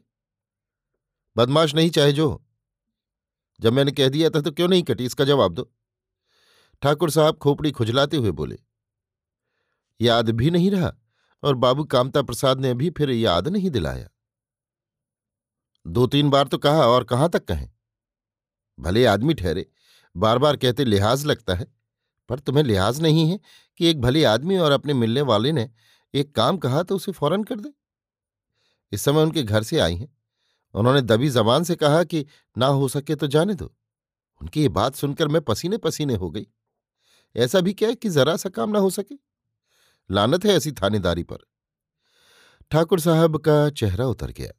बदमाश 1.35 1.75
नहीं 1.75 1.89
चाहे 1.89 2.11
जो 2.13 2.41
जब 3.59 3.73
मैंने 3.73 3.91
कह 3.91 4.09
दिया 4.09 4.29
था 4.29 4.41
तो 4.41 4.51
क्यों 4.51 4.67
नहीं 4.67 4.83
कटी? 4.83 5.05
इसका 5.05 5.25
जवाब 5.25 5.53
दो। 5.53 5.71
ठाकुर 6.81 7.09
साहब 7.11 7.37
खोपड़ी 7.37 7.71
खुजलाते 7.71 8.17
हुए 8.17 8.31
बोले, 8.31 8.57
याद 9.99 10.29
भी 10.31 10.49
नहीं 10.51 10.71
रहा 10.71 10.91
और 11.43 11.55
बाबू 11.55 11.83
कामता 11.85 12.21
प्रसाद 12.21 12.59
ने 12.59 12.73
भी 12.73 12.89
फिर 12.89 13.09
याद 13.09 13.47
नहीं 13.47 13.69
दिलाया। 13.69 14.09
दो 15.85 16.05
तीन 16.07 16.29
बार 16.29 16.47
तो 16.47 16.57
कहा 16.57 16.87
और 16.87 17.03
कहाँ 17.03 17.29
तक 17.29 17.45
कहें? 17.45 17.69
भले 18.77 19.05
आदमी 19.05 19.33
ठहरे 19.33 19.65
बार 20.15 20.37
बार 20.37 20.57
कहते 20.57 20.85
लिहाज 20.85 21.25
लगता 21.25 21.55
है। 21.55 21.67
पर 22.29 22.39
तुम्हें 22.39 22.63
लिहाज 22.63 23.01
नहीं 23.01 23.31
है 23.31 23.39
कि 23.77 23.87
एक 23.87 24.01
भले 24.01 24.23
आदमी 24.23 24.57
और 24.57 24.71
अपने 24.71 24.93
मिलने 24.93 25.21
वाले 25.21 25.51
ने 25.51 25.69
एक 26.13 26.35
काम 26.35 26.57
कहा 26.57 26.83
तो 26.83 26.95
उसे 26.95 27.11
फ़ौरन 27.11 27.43
कर 27.43 27.59
दे? 27.59 27.73
इस 28.91 29.01
समय 29.01 29.21
उनके 29.21 29.43
घर 29.43 29.63
से 29.63 29.79
आई 29.79 29.95
हैं। 29.95 30.17
उन्होंने 30.73 31.01
दबी 31.01 31.29
जबान 31.29 31.63
से 31.63 31.75
कहा 31.75 32.03
कि 32.03 32.25
ना 32.57 32.65
हो 32.65 32.87
सके 32.87 33.15
तो 33.15 33.27
जाने 33.27 33.53
दो। 33.53 33.75
उनकी 34.41 34.61
ये 34.61 34.69
बात 34.69 34.95
सुनकर 34.95 35.27
मैं 35.27 35.41
पसीने 35.41 35.77
पसीने 35.77 36.15
हो 36.15 36.29
गई। 36.29 36.47
ऐसा 37.35 37.61
भी 37.61 37.73
क्या 37.73 37.93
कि 37.93 38.09
जरा 38.09 38.35
सा 38.35 38.49
काम 38.49 38.69
ना 38.69 38.79
हो 38.79 38.89
सके? 38.89 39.15
लानत 40.11 40.45
है 40.45 40.51
ऐसी 40.51 40.71
थानेदारी 40.71 41.23
पर। 41.23 41.37
ठाकुर 42.71 42.99
साहब 42.99 43.37
का 43.37 43.69
चेहरा 43.69 44.05
उतर 44.05 44.31
गया। 44.31 44.51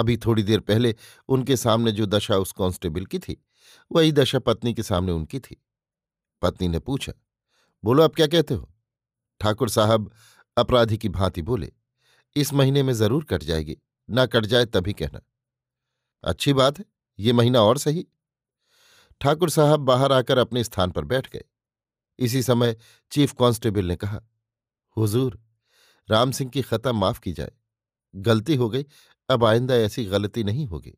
अभी 0.00 0.16
थोड़ी 0.16 0.42
देर 0.42 0.60
पहले 0.60 0.94
उनके 1.28 1.56
सामने 1.56 1.92
जो 1.92 2.06
दशा 2.06 2.36
उस 2.36 2.52
कांस्टेबल 2.52 3.06
की 3.06 3.18
थी, 3.18 3.44
वही 3.92 4.12
दशा 4.12 4.38
पत्नी 4.38 4.74
के 4.74 4.82
सामने 4.82 5.12
उनकी 5.12 5.40
थी। 5.40 5.62
पत्नी 6.42 6.68
ने 6.68 6.78
पूछा, 6.78 7.12
बोलो, 7.84 8.02
आप 8.02 8.14
क्या 8.14 8.26
कहते 8.26 8.54
हो? 8.54 8.68
ठाकुर 9.40 9.68
साहब 9.68 10.10
अपराधी 10.56 10.98
की 10.98 11.08
भांति 11.08 11.42
बोले, 11.42 11.72
इस 12.36 12.52
महीने 12.52 12.82
में 12.82 12.92
ज़रूर 12.92 13.24
कट 13.24 13.42
जाएगी, 13.42 13.76
ना 14.08 14.26
कट 14.26 14.46
जाए 14.46 14.64
तभी 14.66 14.92
कहना। 14.92 15.20
अच्छी 16.24 16.52
बात 16.52 16.78
है, 16.78 16.84
ये 17.18 17.32
महीना 17.32 17.62
और 17.62 17.78
सही। 17.78 18.06
ठाकुर 19.20 19.50
साहब 19.50 19.80
बाहर 19.80 20.12
आकर 20.12 20.38
अपने 20.38 20.64
स्थान 20.64 20.90
पर 20.90 21.04
बैठ 21.04 21.30
गए। 21.30 21.44
इसी 22.18 22.42
समय 22.42 22.76
चीफ 23.12 23.32
कांस्टेबल 23.32 23.84
ने 23.84 23.96
कहा, 23.96 24.20
हुजूर, 24.96 25.38
राम 26.08 26.30
सिंह 26.30 26.50
की 26.50 26.62
खता 26.62 26.92
माफ़ 26.92 27.20
की 27.20 27.32
जाए। 27.32 27.52
गलती 28.14 28.54
हो 28.54 28.68
गई, 28.70 28.84
अब 29.28 29.44
आइंदा 29.44 29.74
ऐसी 29.74 30.04
गलती 30.04 30.44
नहीं 30.44 30.66
होगी। 30.66 30.94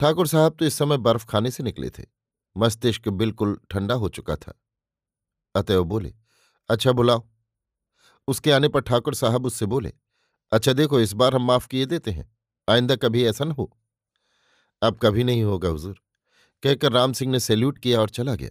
ठाकुर 0.00 0.26
साहब 0.26 0.56
तो 0.58 0.64
इस 0.64 0.74
समय 0.74 0.96
बर्फ़ 0.98 1.26
खाने 1.26 1.50
से 1.50 1.62
निकले 1.62 1.90
थे। 1.90 2.04
मस्तिष्क 2.56 3.08
बिल्कुल 3.08 3.58
ठंडा 3.70 3.94
हो 3.94 4.08
चुका 4.08 4.36
था। 4.36 4.54
अतएव 5.54 5.84
बोले 5.84 6.14
अच्छा 6.70 6.92
बुलाओ। 6.92 7.26
उसके 8.28 8.52
आने 8.52 8.68
पर 8.68 8.80
ठाकुर 8.80 9.14
साहब 9.14 9.46
उससे 9.46 9.66
बोले 9.66 9.92
अच्छा 10.52 10.72
देखो, 10.72 11.00
इस 11.00 11.12
बार 11.12 11.34
हम 11.34 11.42
माफ़ 11.42 11.68
किए 11.68 11.86
देते 11.86 12.10
हैं। 12.10 12.36
आइंदा 12.68 12.96
कभी 12.96 13.24
ऐसा 13.24 13.44
न 13.44 13.50
हो। 13.50 13.70
अब 14.82 14.98
कभी 15.02 15.24
नहीं 15.24 15.42
होगा, 15.42 15.68
हुजूर। 15.68 16.00
कहकर 16.62 16.92
राम 16.92 17.12
सिंह 17.12 17.32
ने 17.32 17.40
सैल्यूट 17.40 17.78
किया 17.78 18.00
और 18.00 18.10
चला 18.10 18.34
गया। 18.34 18.50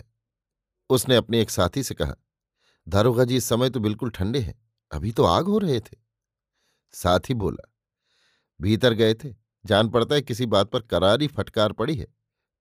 उसने 0.90 1.16
अपने 1.16 1.42
एक 1.42 1.50
साथी 1.50 1.84
से 1.84 1.96
कहा, 1.96 2.16
दारोगा 2.88 3.24
जी, 3.24 3.36
इस 3.36 3.46
समय 3.46 3.70
तो 3.70 3.80
बिल्कुल 3.80 4.10
ठंडे 4.10 4.40
हैं। 4.40 4.56
अभी 4.92 5.12
तो 5.12 5.24
आग 5.24 5.46
हो 5.46 5.58
रहे 5.58 5.80
थे। 5.80 5.98
साथी 6.94 7.34
बोला, 7.34 7.72
भीतर 8.62 8.94
गए 8.94 9.14
थे। 9.14 9.34
जान 9.66 9.90
पड़ता 9.90 10.16
है 10.16 10.22
किसी 10.22 10.46
बात 10.46 10.70
पर 10.72 10.82
करारी 10.82 11.28
फटकार 11.28 11.72
पड़ी 11.72 11.96
है। 11.96 12.08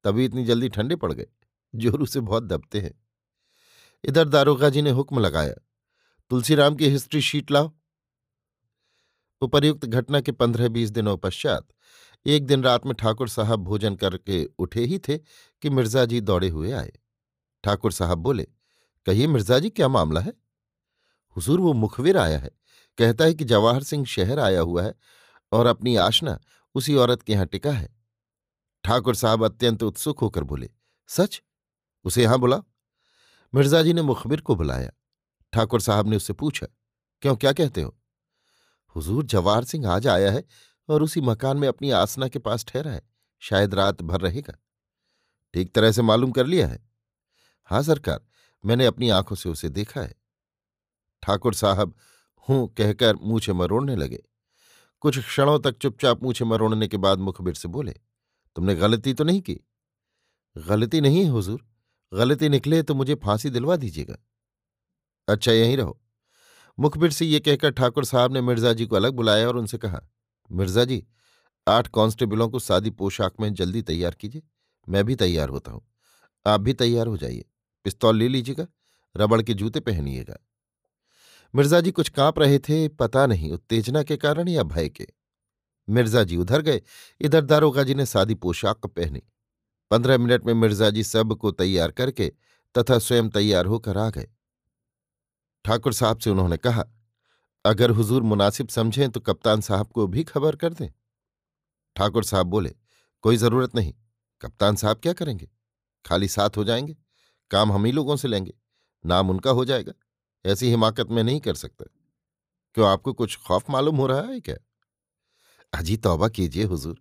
तभी 0.07 0.25
इतनी 0.25 0.45
जल्दी 0.45 0.69
ठंडे 0.71 0.97
पड़ 0.97 1.13
गए। 1.13 1.27
जोरू 1.75 2.07
से 2.07 2.21
बहुत 2.23 2.43
दबते 2.45 2.81
हैं। 2.81 2.93
इधर 4.05 4.29
दारोगा 4.29 4.69
जी 4.71 4.83
ने 4.83 4.91
हुक्म 4.93 5.19
लगाया, 5.21 5.55
तुलसीराम 6.31 6.75
की 6.77 6.89
हिस्ट्री 6.89 7.21
शीट 7.23 7.51
लाओ। 7.51 7.71
उपर्युक्त 9.43 9.85
घटना 9.87 10.21
के 10.21 10.33
पंद्रह 10.33 10.69
बीस 10.69 10.91
दिनों 10.91 11.17
पश्चात, 11.19 11.67
एक 12.27 12.47
दिन 12.47 12.63
रात 12.63 12.87
में 12.87 12.95
ठाकुर 12.95 13.29
साहब 13.29 13.65
भोजन 13.65 13.95
करके 13.97 14.45
उठे 14.59 14.85
ही 14.85 14.99
थे 14.99 15.17
कि 15.19 15.71
मिर्ज़ा 15.71 16.05
जी 16.05 16.21
दौड़े 16.23 16.49
हुए 16.49 16.71
आए। 16.73 16.93
ठाकुर 17.65 17.93
साहब 17.93 18.19
बोले, 18.19 18.47
कहिए 19.07 19.27
मिर्ज़ा 19.27 19.59
जी, 19.59 19.71
क्या 19.71 19.89
मामला 19.89 20.21
है? 20.21 20.33
हुजूर 21.37 21.61
वो 21.61 21.73
मुखबिर 21.75 22.17
आया 22.19 22.39
है, 22.39 22.51
कहता 22.99 23.25
है 23.25 23.35
कि 23.35 23.45
जवाहर 23.47 23.83
सिंह 23.83 24.05
शहर 24.07 24.39
आया 24.41 24.61
हुआ 24.61 24.83
है 24.83 24.95
और 25.53 25.67
अपनी 25.67 25.97
आशना 25.99 26.39
उसी 26.75 26.95
औरत 26.97 27.23
के 27.23 27.33
यहाँ 27.33 27.47
टिका 27.47 27.73
है। 27.73 27.89
ठाकुर 28.87 29.15
साहब 29.15 29.45
अत्यंत 29.45 29.83
उत्सुक 29.83 30.21
होकर 30.21 30.45
बोले, 30.45 30.69
सच? 31.09 31.43
उसे 32.05 32.23
यहाँ 32.23 32.39
बुला 32.39 32.61
मिर्ज़ा 33.55 33.83
जी 33.83 33.93
ने 33.93 34.03
मुखबिर 34.03 34.41
को 34.41 34.55
बुलाया। 34.57 34.91
ठाकुर 35.53 35.81
साहब 35.81 36.09
ने 36.09 36.17
उससे 36.17 36.33
पूछा, 36.33 36.67
क्यों, 37.23 37.37
क्या 37.37 37.53
कहते 37.53 37.83
हो? 37.83 37.97
हुजूर 38.97 39.25
जवाहर 39.25 39.65
सिंह 39.65 39.89
आज 39.89 40.07
आया 40.07 40.31
है 40.33 40.45
और 40.89 41.03
उसी 41.03 41.21
मकान 41.21 41.57
में 41.57 41.69
अपनी 41.69 41.91
आसना 41.91 42.29
के 42.29 42.39
पास 42.39 42.65
ठहरा 42.65 42.93
है। 42.93 43.03
शायद 43.43 43.75
रात 43.75 44.03
भर 44.03 44.21
रहेगा। 44.21 44.57
ठीक 45.55 45.75
तरह 45.75 45.93
से 45.93 46.03
मालूम 46.03 46.33
कर 46.33 46.47
लिया 46.47 46.69
है? 46.69 46.89
हाँ 47.65 47.83
सरकार, 47.83 48.21
मैंने 48.65 48.87
अपनी 48.87 49.11
आँखों 49.11 49.37
से 49.37 49.49
उसे 49.49 49.69
देखा 49.69 50.01
है। 50.01 50.15
ठाकुर 51.23 51.55
साहब 51.55 51.95
हूँ 52.49 52.67
कहकर 52.75 53.17
मूछे 53.17 53.53
मरोड़ने 53.53 53.97
लगे। 53.97 54.23
कुछ 55.01 55.19
क्षणों 55.19 55.59
तक 55.59 55.79
चुपचाप 55.79 56.23
मूछे 56.23 56.45
मरोड़ने 56.45 56.89
के 56.89 56.97
बाद 56.97 57.19
मुखबिर 57.19 57.55
से 57.55 57.69
बोले 57.69 57.95
तुमने 58.57 58.75
गलती 58.75 59.15
तो 59.15 59.25
नहीं 59.25 59.41
की? 59.41 59.61
गलती 60.57 61.01
नहीं 61.01 61.25
है, 61.25 61.31
हुजूर। 61.31 61.67
गलती 62.15 62.49
निकले 62.49 62.83
तो 62.83 62.95
मुझे 62.95 63.15
फांसी 63.15 63.51
दिलवा 63.51 63.77
दीजिएगा। 63.77 64.17
अच्छा 65.29 65.53
यहीं 65.53 65.77
रहो। 65.77 66.03
मुखबिर 66.79 67.11
से 67.11 67.27
ये 67.27 67.41
कहकर 67.41 67.71
ठाकुर 67.71 68.05
साहब 68.05 68.33
ने 68.33 68.41
मिर्ज़ा 68.41 68.73
जी 68.73 68.87
को 68.87 68.97
अलग 68.97 69.13
बुलाया 69.13 69.49
और 69.49 69.57
उनसे 69.57 69.79
कहा, 69.79 70.01
मिर्ज़ा 70.53 70.85
जी, 70.85 71.07
आठ 71.69 71.89
कांस्टेबलों 71.89 72.49
को 72.49 72.59
सादी 72.59 72.91
पोशाक 72.91 73.35
में 73.41 73.55
जल्दी 73.55 73.83
तैयार 73.83 74.15
कीजिए। 74.15 74.43
मैं 74.89 75.05
भी 75.05 75.17
तैयार 75.17 75.49
होता 75.49 75.73
हूँ। 75.73 75.87
आप 76.47 76.61
भी 76.61 76.73
तैयार 76.73 77.07
हो 77.07 77.17
जाइए। 77.17 77.45
पिस्तौल 77.85 78.17
ले 78.17 78.29
लीजिएगा, 78.29 78.67
रबड़ 79.17 79.43
के 79.43 79.55
जूते 79.55 79.81
पहनिएगा। 79.81 80.37
मिर्ज़ा 81.55 81.81
जी 81.81 81.91
कुछ 81.91 82.09
काँप 82.09 82.39
रहे 82.39 82.59
थे, 82.59 82.89
पता 82.89 83.27
नहीं, 83.27 83.53
उत्तेजना 83.53 84.03
के 84.03 84.17
कारण 84.17 84.49
या 84.49 84.63
भय 84.63 84.89
के। 84.89 85.07
मिर्ज़ा 85.89 86.23
जी 86.25 86.37
उधर 86.37 86.61
गए। 86.61 86.81
इधर 87.21 87.45
दारोगा 87.45 87.83
जी 87.83 87.95
ने 87.95 88.07
सादी 88.07 88.35
पोशाक 88.35 88.87
पहनी। 88.87 89.23
पंद्रह 89.91 90.19
मिनट 90.19 90.47
में 90.47 90.55
मिर्ज़ा 90.55 90.91
जी 90.91 91.05
सबको 91.05 91.51
तैयार 91.51 91.91
करके 91.91 92.33
तथा 92.75 92.99
स्वयं 92.99 93.29
तैयार 93.29 93.67
होकर 93.67 93.99
आ 93.99 94.09
गए। 94.11 94.29
ठाकुर 95.65 95.93
साहब 95.93 96.19
से 96.19 96.31
उन्होंने 96.31 96.57
कहा, 96.57 96.85
अगर 97.65 97.91
हुजूर 97.91 98.23
मुनासिब 98.23 98.69
समझें 98.69 99.11
तो 99.11 99.21
कप्तान 99.21 99.61
साहब 99.61 99.87
को 99.87 100.07
भी 100.07 100.25
खबर 100.25 100.57
कर 100.57 100.73
दें। 100.73 100.89
ठाकुर 101.97 102.25
साहब 102.25 102.47
बोले, 102.47 102.75
कोई 103.25 103.37
ज़रूरत 103.37 103.75
नहीं, 103.75 103.95
कप्तान 104.41 104.77
साहब 104.77 105.01
क्या 105.03 105.13
करेंगे? 105.13 105.49
खाली 106.05 106.29
साथ 106.29 106.57
हो 106.57 106.65
जाएँगे, 106.65 106.97
काम 107.51 107.73
हम 107.73 107.85
ही 107.85 107.93
लोगों 107.93 108.17
से 108.17 108.29
लेंगे, 108.29 108.55
नाम 109.05 109.31
उनका 109.31 109.51
हो 109.51 109.65
जाएगा, 109.65 109.93
ऐसी 110.45 110.71
हिमाकत 110.71 111.11
में 111.11 111.23
नहीं 111.23 111.41
कर 111.41 111.55
सकता। 111.55 111.85
क्यों, 112.75 112.89
आपको 112.89 113.13
कुछ 113.13 113.37
खौफ 113.39 113.71
मालूम 113.71 113.97
हो 113.97 114.07
रहा 114.07 114.23
है 114.23 114.41
क्या? 114.41 114.57
अजी 115.73 115.97
तौबा 115.97 116.29
कीजिए, 116.29 116.65
हुजूर। 116.65 117.01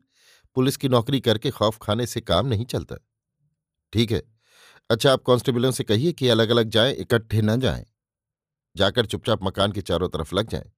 पुलिस 0.55 0.77
की 0.77 0.89
नौकरी 0.89 1.19
करके 1.19 1.51
खौफ 1.51 1.77
खाने 1.81 2.05
से 2.05 2.21
काम 2.21 2.47
नहीं 2.47 2.65
चलता। 2.65 2.95
ठीक 3.93 4.11
है। 4.11 4.23
अच्छा 4.89 5.13
आप 5.13 5.23
कांस्टेबलों 5.27 5.71
से 5.71 5.83
कहिए 5.83 6.11
कि 6.11 6.29
अलग 6.29 6.49
अलग 6.49 6.69
जाएँ, 6.69 6.93
इकट्ठे 6.93 7.41
न 7.41 7.59
जाएँ। 7.59 7.85
जाकर 8.75 9.05
चुपचाप 9.05 9.39
मकान 9.43 9.71
के 9.71 9.81
चारों 9.81 10.09
तरफ़ 10.09 10.35
लग 10.35 10.49
जाएँ, 10.49 10.71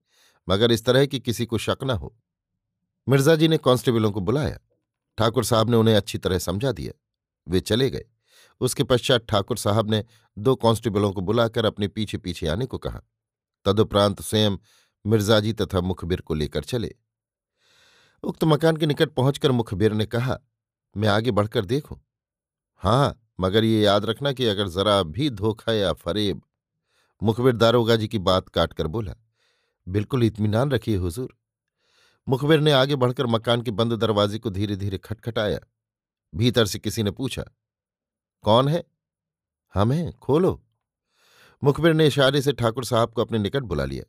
मगर 0.50 0.72
इस 0.72 0.86
तरह 0.86 1.06
कि 1.06 1.20
किसी 1.20 1.46
को 1.46 1.58
शक 1.58 1.77
न 1.84 1.89
हो। 1.89 2.17
मिर्ज़ा 3.10 3.36
जी 3.36 3.48
ने 3.48 3.58
कांस्टेबलों 3.58 4.12
को 4.12 4.22
बुलाया। 4.22 4.60
ठाकुर 5.17 5.44
साहब 5.44 5.70
ने 5.70 5.77
उन्हें 5.77 5.96
अच्छी 5.96 6.17
तरह 6.17 6.39
समझा 6.39 6.72
दिया। 6.72 6.94
वे 7.48 7.60
चले 7.60 7.89
गए। 7.89 8.06
उसके 8.62 8.84
पश्चात 8.84 9.25
ठाकुर 9.29 9.58
साहब 9.58 9.91
ने 9.91 10.06
दो 10.38 10.56
कांस्टेबलों 10.56 11.13
को 11.13 11.22
बुलाकर 11.22 11.65
अपने 11.65 11.88
पीछे 11.88 12.17
पीछे 12.17 12.48
आने 12.48 12.65
को 12.65 12.77
कहा। 12.77 13.01
तदुपरांत 13.65 14.22
स्वयं 14.22 14.58
मिर्जाजी 15.06 15.53
तथा 15.53 15.82
मुखबिर 15.82 16.22
को 16.22 16.34
लेकर 16.34 16.63
चले। 16.63 16.96
उक्त 18.24 18.43
मकान 18.43 18.77
के 18.77 18.86
निकट 18.86 19.09
पहुंचकर 19.09 19.51
मुखबिर 19.51 19.93
ने 19.93 20.05
कहा, 20.05 20.38
मैं 20.95 21.09
आगे 21.09 21.31
बढ़कर 21.31 21.65
देखूँ? 21.65 22.00
हाँ 22.83 23.19
मगर 23.39 23.63
ये 23.63 23.81
याद 23.81 24.05
रखना 24.05 24.31
कि 24.31 24.45
अगर 24.45 24.67
जरा 24.67 25.01
भी 25.03 25.29
धोखा 25.29 25.74
या 25.74 25.93
फरेब 25.93 26.41
मुखबिर 27.21 27.55
दारोगा 27.55 27.95
जी 27.95 28.07
की 28.07 28.19
बात 28.19 28.50
काटकर 28.50 28.88
बोला, 28.88 29.13
बिल्कुल 29.88 30.24
इतमान 30.24 30.71
रखिए 30.71 30.95
हुजूर। 30.97 31.33
मुखबिर 32.27 32.59
ने 32.59 32.71
आगे 32.71 32.95
बढ़कर 32.95 33.25
मकान 33.25 33.62
के 33.62 33.71
बंद 33.71 33.93
दरवाजे 33.93 34.39
को 34.39 34.50
धीरे 34.50 34.75
धीरे 34.75 34.97
खटखटाया, 34.97 35.59
भीतर 36.33 36.65
से 36.65 36.79
किसी 36.79 37.03
ने 37.03 37.12
पूछा, 37.12 37.43
कौन 38.43 38.67
है? 38.67 38.83
हम 39.75 39.91
हैं 39.91 40.12
खोलो। 40.13 40.62
मुखबिर 41.63 41.93
ने 41.93 42.07
इशारे 42.07 42.41
से 42.41 42.51
ठाकुर 42.53 42.86
साहब 42.86 43.13
को 43.13 43.21
अपने 43.21 43.39
निकट 43.39 43.63
बुला 43.63 43.86
लिया। 43.86 44.03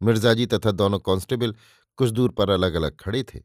मिर्जाजी 0.00 0.46
तथा 0.46 0.70
दोनों 0.70 0.98
कांस्टेबल 0.98 1.54
कुछ 1.98 2.10
दूर 2.10 2.30
पर 2.30 2.50
अलग 2.50 2.74
अलग 2.74 2.96
खड़े 2.96 3.22
थे। 3.22 3.40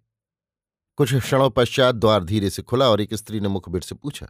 कुछ 0.98 1.14
क्षणों 1.14 1.50
पश्चात 1.50 1.96
द्वार 1.96 2.24
धीरे 2.24 2.50
से 2.50 2.62
खुला 2.62 2.90
और 2.90 3.02
एक 3.02 3.14
स्त्री 3.14 3.40
ने 3.40 3.48
मुखबिर 3.48 3.82
से 3.82 3.96
पूछा, 3.96 4.28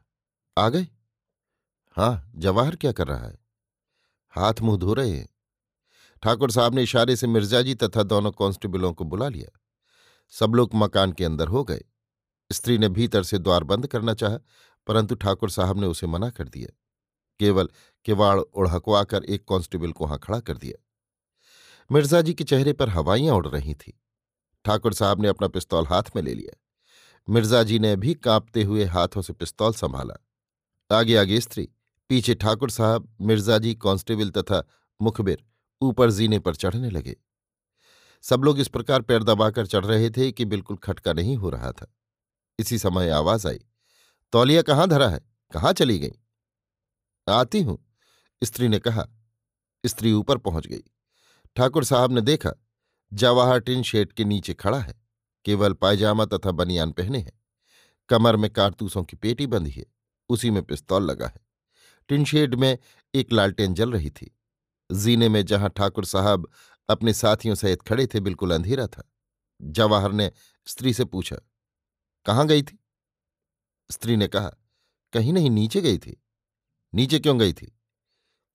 आ 0.58 0.70
गए? 0.70 0.88
हाँ 1.98 2.32
जवाहर 2.36 2.76
क्या 2.76 2.92
कर 2.92 3.08
रहा 3.08 3.28
है? 3.28 3.38
हाथ 4.34 4.54
मुँह 4.62 4.78
धो 4.78 4.94
रहे 4.94 5.12
हैं। 5.12 5.30
ठाकुर 6.24 6.52
साहब 6.52 6.76
ने 6.76 6.84
इशारे 6.84 7.16
से 7.16 7.28
मिर्जाजी 7.28 7.76
तथा 7.76 8.04
दोनों 8.04 8.32
कांस्टेबलों 8.32 8.94
को 8.94 9.04
बुला 9.04 9.28
लिया। 9.30 9.60
सब 10.30 10.54
लोग 10.56 10.70
मकान 10.74 11.12
के 11.12 11.26
अंदर 11.26 11.48
हो 11.48 11.64
गए। 11.64 11.84
स्त्री 12.52 12.78
ने 12.78 12.90
भीतर 12.90 13.24
से 13.24 13.38
द्वार 13.38 13.64
बंद 13.64 13.88
करना 13.88 14.14
चाहा, 14.14 14.38
परंतु 14.88 15.16
ठाकुर 15.16 15.50
साहब 15.50 15.80
ने 15.80 15.88
उसे 15.88 16.08
मना 16.08 16.30
कर 16.30 16.48
दिया। 16.48 16.70
केवल 17.40 17.70
किवाड़ 18.06 18.40
उड़हकवाकर 18.40 19.24
एक 19.24 19.48
कांस्टेबल 19.48 19.92
को 19.92 20.06
वहाँ 20.06 20.20
खड़ा 20.20 20.40
कर 20.40 20.58
दिया। 20.58 20.84
मिर्ज़ा 21.92 22.22
जी 22.22 22.34
के 22.34 22.44
चेहरे 22.44 22.74
पर 22.74 22.90
हवाइयाँ 22.90 23.36
उड़ 23.36 23.48
रही 23.48 23.74
थी। 23.74 24.00
ठाकुर 24.66 24.94
साहब 24.94 25.22
ने 25.22 25.28
अपना 25.28 25.48
पिस्तौल 25.48 25.86
हाथ 25.86 26.16
में 26.16 26.22
ले 26.24 26.34
लिया। 26.34 26.60
मिर्ज़ा 27.28 27.64
जी 27.64 27.80
ने 27.80 27.96
भी 27.96 28.14
कांपते 28.14 28.64
हुए 28.64 28.86
हाथों 28.86 29.22
से 29.22 29.34
पिस्तौल 29.34 29.74
संभाला। 29.74 30.16
आगे 30.90 31.16
आगे, 31.18 31.40
स्त्री, 31.40 31.68
पीछे 32.10 32.34
ठाकुर 32.36 32.70
साहब, 32.70 33.08
मिर्ज़ा 33.22 33.58
जी, 33.58 33.74
कांस्टेबल 33.76 34.30
तथा 34.32 34.64
मुखबिर 35.00 35.44
ऊपर 35.82 36.12
जीने 36.12 36.40
पर 36.40 36.56
चढ़ने 36.56 36.90
लगे। 36.90 37.16
सब 38.24 38.44
लोग 38.44 38.60
इस 38.60 38.68
प्रकार 38.68 39.02
पैर 39.02 39.24
दबाकर 39.24 39.66
चढ़ 39.66 39.86
रहे 39.86 40.10
थे 40.10 40.32
कि 40.32 40.46
बिल्कुल 40.46 40.78
खटका 40.78 41.14
नहीं 41.14 41.36
हो 41.38 41.50
रहा 41.50 41.72
था। 41.72 41.94
इसी 42.60 42.78
समय 42.80 43.10
आवाज़ 43.10 43.48
आई, 43.48 43.60
तौलिया 44.34 44.62
कहाँ 44.62 44.88
धरा 44.88 45.08
है? 45.10 45.20
कहाँ 45.52 45.74
चली 45.74 45.98
गई? 46.00 46.12
आती 47.28 47.62
हूँ, 47.62 47.78
स्त्री 48.42 48.68
ने 48.68 48.80
कहा। 48.80 49.08
स्त्री 49.84 50.12
ऊपर 50.14 50.38
पहुँच 50.38 50.68
गई। 50.68 50.84
ठाकुर 51.56 51.84
साहब 51.84 52.12
ने 52.12 52.22
देखा 52.22 52.54
जवाहर 53.14 53.60
टिन 53.60 53.84
शेड 53.84 54.14
के 54.14 54.26
नीचे 54.26 54.54
खड़ा 54.54 54.80
है। 54.80 55.02
केवल 55.46 55.74
पायजामा 55.74 56.26
तथा 56.26 56.52
बनियान 56.52 56.92
पहने 56.92 57.20
हैं। 57.20 57.42
कमर 58.10 58.36
में 58.36 58.50
कारतूसों 58.52 59.04
की 59.04 59.16
पेटी 59.16 59.48
बंधी 59.48 59.72
है। 59.72 59.86
उसी 60.30 60.52
में 60.52 60.64
पिस्तौल 60.64 61.04
लगा 61.04 61.28
है। 61.28 61.46
टिनशेड 62.10 62.56
में 62.56 62.78
एक 63.16 63.32
लालटेन 63.32 63.74
जल 63.74 63.92
रही 63.92 64.10
थी। 64.10 64.40
जीने 64.92 65.30
में 65.30 65.46
जहाँ 65.46 65.70
ठाकुर 65.70 66.06
साहब 66.06 66.50
अपने 66.90 67.14
साथियों 67.14 67.56
सहित 67.56 67.82
खड़े 67.82 68.08
थे, 68.08 68.20
बिल्कुल 68.20 68.52
अंधेरा 68.52 68.88
था। 68.88 69.12
जवाहर 69.62 70.12
ने 70.12 70.32
स्त्री 70.66 70.94
से 70.94 71.06
पूछा, 71.06 71.36
कहाँ 72.26 72.48
गई 72.48 72.64
थी? 72.64 72.80
स्त्री 73.92 74.16
ने 74.16 74.28
कहा, 74.28 74.50
कहीं 75.14 75.34
नहीं, 75.34 75.50
नीचे 75.50 75.82
गई 75.82 75.98
थी। 75.98 76.24
नीचे 76.94 77.20
क्यों 77.20 77.40
गई 77.40 77.54
थी? 77.54 77.80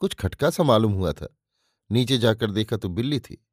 कुछ 0.01 0.15
खटका 0.15 0.51
सा 0.51 0.63
मालूम 0.63 0.93
हुआ 0.93 1.13
था। 1.13 1.37
नीचे 1.91 2.19
जाकर 2.19 2.51
देखा 2.51 2.77
तो 2.77 2.89
बिल्ली 2.89 3.21
थी। 3.21 3.48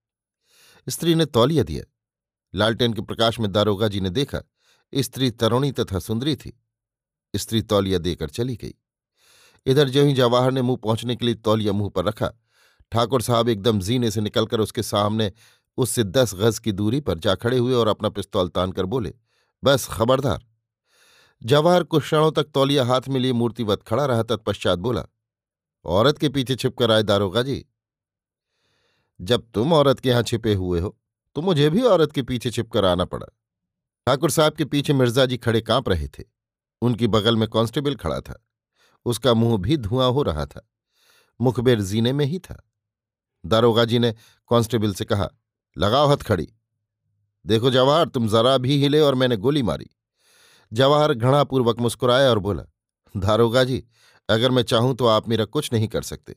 स्त्री 0.89 1.15
ने 1.15 1.25
तौलिया 1.25 1.63
दिया। 1.63 1.83
लालटेन 2.55 2.93
के 2.93 3.01
प्रकाश 3.01 3.39
में 3.39 3.51
दारोगा 3.51 3.87
जी 3.87 3.99
ने 3.99 4.09
देखा, 4.09 4.41
स्त्री 4.95 5.31
तरुणी 5.31 5.71
तथा 5.71 5.99
सुंदरी 5.99 6.35
थी। 6.35 6.61
स्त्री 7.35 7.61
तौलिया 7.61 7.97
देकर 7.97 8.29
चली 8.29 8.55
गई। 8.55 8.73
इधर 9.65 9.89
जो 9.89 10.03
ही 10.03 10.13
जवाहर 10.13 10.51
ने 10.51 10.61
मुँह 10.61 10.77
पहुँचने 10.77 11.15
के 11.15 11.25
लिए 11.25 11.35
तौलिया 11.35 11.73
मुँह 11.73 11.89
पर 11.89 12.05
रखा, 12.05 12.33
ठाकुर 12.91 13.21
साहब 13.21 13.49
एकदम 13.49 13.79
जीने 13.79 14.11
से 14.11 14.21
निकलकर 14.21 14.59
उसके 14.59 14.83
सामने 14.83 15.31
उससे 15.77 16.03
दस 16.03 16.35
गज 16.35 16.59
की 16.59 16.71
दूरी 16.71 16.99
पर 17.01 17.19
जा 17.19 17.35
खड़े 17.35 17.57
हुए 17.57 17.73
और 17.73 17.87
अपना 17.87 18.09
पिस्तौल 18.09 18.49
तान 18.49 18.71
कर 18.71 18.85
बोले, 18.85 19.13
बस, 19.63 19.87
खबरदार। 19.87 20.45
जवाहर 21.43 21.83
कुछ 21.83 22.03
क्षणों 22.03 22.31
तक 22.31 22.43
तौलिया 22.43 22.85
हाथ 22.85 23.01
में 23.09 23.19
लिए 23.19 23.33
मूर्तिवत 23.33 23.83
खड़ा 23.83 24.05
रहा, 24.05 24.23
तत्पश्चात 24.23 24.79
बोला, 24.79 25.05
औरत 25.85 26.17
के 26.17 26.29
पीछे 26.29 26.55
छिपकर 26.55 26.91
आए 26.91 27.03
दारोगा 27.03 27.41
जी 27.41 27.65
जब 29.19 29.47
तुम 29.53 29.73
औरत 29.73 29.99
के 29.99 30.09
यहाँ 30.09 30.23
छिपे 30.23 30.53
हुए 30.53 30.79
हो 30.79 30.97
तो 31.35 31.41
मुझे 31.41 31.69
भी 31.69 31.81
औरत 31.81 32.11
के 32.11 32.21
पीछे 32.23 32.51
छिपकर 32.51 32.85
आना 32.85 33.05
पड़ा। 33.05 33.25
ठाकुर 34.07 34.31
साहब 34.31 34.53
के 34.53 34.65
पीछे 34.65 34.93
मिर्ज़ा 34.93 35.25
जी 35.25 35.37
खड़े 35.37 35.61
काँप 35.61 35.89
रहे 35.89 36.07
थे। 36.07 36.23
उनकी 36.81 37.07
बगल 37.07 37.35
में 37.35 37.47
कांस्टेबल 37.47 37.95
खड़ा 37.95 38.19
था। 38.19 38.43
उसका 39.05 39.33
मुँह 39.33 39.57
भी 39.57 39.77
धुआँ 39.77 40.09
हो 40.11 40.23
रहा 40.23 40.45
था। 40.45 40.67
मुखबेर 41.39 41.81
जीने 41.81 42.13
में 42.13 42.25
ही 42.25 42.39
था। 42.39 42.61
दारोगा 43.43 43.85
जी 43.85 43.99
ने 43.99 44.11
कांस्टेबल 44.51 44.93
से 44.93 45.05
कहा, 45.05 45.29
लगाओ 45.77 46.07
हथ 46.07 46.17
खड़ी। 46.17 46.47
देखो 47.45 47.71
जवाहर, 47.71 48.09
तुम 48.09 48.27
जरा 48.27 48.57
भी 48.57 48.81
हिले 48.81 48.99
और 48.99 49.15
मैंने 49.15 49.37
गोली 49.37 49.63
मारी। 49.63 49.89
जवाहर 50.71 51.13
घृणापूर्वक 51.13 51.79
मुस्कुराया 51.79 52.29
और 52.29 52.39
बोला, 52.39 52.63
दारोगा 53.15 53.63
जी, 53.63 53.83
अगर 54.29 54.51
मैं 54.51 54.63
चाहूँ 54.63 54.95
तो 54.95 55.07
आप 55.07 55.27
मेरा 55.29 55.45
कुछ 55.45 55.73
नहीं 55.73 55.87
कर 55.87 56.01
सकते। 56.01 56.35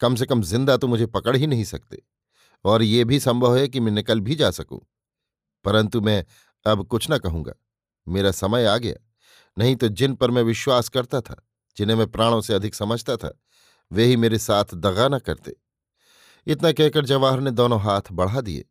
कम 0.00 0.14
से 0.14 0.26
कम 0.26 0.42
ज़िंदा 0.42 0.76
तो 0.76 0.88
मुझे 0.88 1.06
पकड़ 1.08 1.36
ही 1.36 1.46
नहीं 1.46 1.64
सकते, 1.64 2.02
और 2.64 2.82
ये 2.82 3.04
भी 3.04 3.18
संभव 3.20 3.56
है 3.56 3.68
कि 3.68 3.80
मैं 3.80 3.92
निकल 3.92 4.20
भी 4.20 4.34
जा 4.34 4.50
सकूँ। 4.52 4.80
परंतु 5.64 6.00
मैं 6.00 6.24
अब 6.66 6.86
कुछ 6.86 7.10
न 7.10 7.18
कहूँगा, 7.18 7.52
मेरा 8.06 8.30
समय 8.32 8.66
आ 8.66 8.76
गया। 8.78 8.94
नहीं 9.56 9.76
तो 9.76 9.88
जिन 9.90 10.14
पर 10.14 10.30
मैं 10.30 10.42
विश्वास 10.44 10.88
करता 10.88 11.20
था, 11.20 11.36
जिन्हें 11.76 11.96
मैं 11.96 12.06
प्राणों 12.08 12.40
से 12.40 12.54
अधिक 12.54 12.74
समझता 12.74 13.16
था, 13.16 13.38
वे 13.90 14.04
ही 14.04 14.16
मेरे 14.16 14.38
साथ 14.38 14.74
दगा 14.76 15.08
न 15.08 15.18
करते। 15.20 15.54
इतना 16.46 16.72
कहकर 16.72 17.04
जवाहर 17.06 17.40
ने 17.40 17.50
दोनों 17.52 17.80
हाथ 17.80 18.12
बढ़ा 18.12 18.40
दिए। 18.40 18.64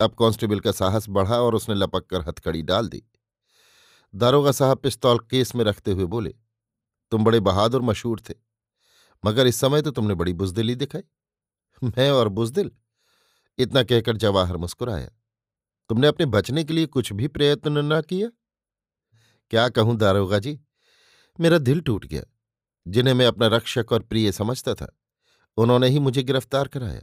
अब 0.00 0.14
कांस्टेबल 0.14 0.60
का 0.60 0.72
साहस 0.72 1.08
बढ़ा 1.10 1.40
और 1.40 1.54
उसने 1.54 1.74
लपक 1.74 2.06
कर 2.06 2.20
हथकड़ी 2.22 2.62
डाल 2.62 2.88
दी। 2.88 3.02
दारोगा 4.14 4.52
साहब 4.52 4.78
पिस्तौल 4.78 5.18
केस 5.20 5.54
में 5.54 5.64
रखते 5.64 5.92
हुए 5.92 6.04
बोले, 6.06 6.34
तुम 7.12 7.24
बड़े 7.24 7.40
बहादुर 7.42 7.82
मशहूर 7.82 8.20
थे। 8.20 8.34
मगर 9.24 9.46
इस 9.46 9.56
समय 9.56 9.82
तो 9.82 9.90
तुमने 9.90 10.14
बड़ी 10.14 10.32
बुजदिली 10.32 10.74
दिखाई। 10.74 11.02
मैं 11.82 12.10
और 12.10 12.28
बुजदिल? 12.28 12.70
इतना 13.58 13.82
कहकर 13.82 14.16
जवाहर 14.16 14.56
मुस्कुराया। 14.56 15.08
तुमने 15.90 16.06
अपने 16.06 16.26
बचने 16.26 16.64
के 16.64 16.72
लिए 16.72 16.86
कुछ 16.86 17.12
भी 17.12 17.28
प्रयत्न 17.28 17.92
न 17.92 18.00
किया? 18.00 18.28
क्या 19.50 19.68
कहूँ 19.68 19.96
दारोगा 19.96 20.38
जी, 20.38 20.58
मेरा 21.38 21.58
दिल 21.58 21.80
टूट 21.80 22.06
गया, 22.06 22.22
जिन्हें 22.86 23.14
मैं 23.14 23.26
अपना 23.26 23.46
रक्षक 23.46 23.92
और 23.92 24.02
प्रिय 24.02 24.32
समझता 24.32 24.74
था। 24.74 24.96
उन्होंने 25.56 25.88
ही 25.88 25.98
मुझे 25.98 26.22
गिरफ़्तार 26.22 26.68
कराया। 26.68 27.02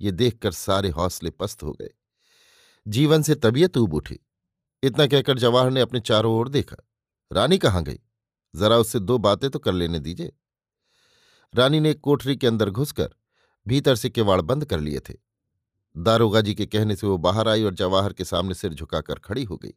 ये 0.00 0.10
देखकर 0.10 0.52
सारे 0.52 0.88
हौसले 0.88 1.30
पस्त 1.30 1.62
हो 1.62 1.72
गए। 1.72 1.90
जीवन 2.86 3.22
से 3.22 3.34
तबीयत 3.34 3.76
ऊब 3.76 3.94
उठी। 3.94 4.18
इतना 4.82 5.06
कहकर 5.06 5.38
जवाहर 5.38 5.70
ने 5.70 5.80
अपने 5.80 6.00
चारों 6.00 6.34
ओर 6.34 6.48
देखा। 6.48 6.76
रानी 7.30 7.58
कहाँ 7.58 7.82
गई? 7.82 7.98
जरा 8.54 8.76
उससे 8.76 8.98
दो 8.98 9.18
बातें 9.18 9.50
तो 9.50 9.58
कर 9.58 9.72
लेने 9.72 9.98
दीजिए। 9.98 10.32
रानी 11.54 11.80
ने 11.80 11.92
कोठरी 11.94 12.36
के 12.36 12.46
अंदर 12.46 12.70
घुसकर 12.70 13.10
भीतर 13.66 13.96
से 13.96 14.10
किवाड़ 14.10 14.40
बंद 14.40 14.64
कर 14.64 14.80
लिए 14.80 15.00
थे। 15.00 15.14
दारोगा 15.96 16.40
जी 16.40 16.54
के 16.54 16.66
कहने 16.66 16.96
से 16.96 17.06
वो 17.06 17.16
बाहर 17.18 17.48
आई 17.48 17.64
और 17.64 17.74
जवाहर 17.74 18.12
के 18.12 18.24
सामने 18.24 18.54
सिर 18.54 18.74
झुकाकर 18.74 19.18
खड़ी 19.18 19.44
हो 19.44 19.56
गई। 19.56 19.72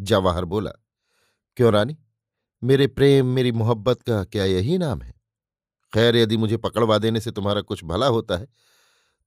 जवाहर 0.00 0.44
बोला, 0.44 0.70
क्यों 1.56 1.72
रानी? 1.72 1.96
मेरे 2.62 2.86
प्रेम, 2.86 3.26
मेरी 3.26 3.52
मोहब्बत 3.52 4.02
का 4.02 4.24
क्या 4.24 4.44
यही 4.44 4.78
नाम 4.78 5.02
है? 5.02 5.14
खैर, 5.92 6.16
यदि 6.16 6.36
मुझे 6.36 6.56
पकड़वा 6.56 6.98
देने 6.98 7.20
से 7.20 7.30
तुम्हारा 7.30 7.60
कुछ 7.60 7.84
भला 7.84 8.06
होता 8.06 8.36
है 8.36 8.48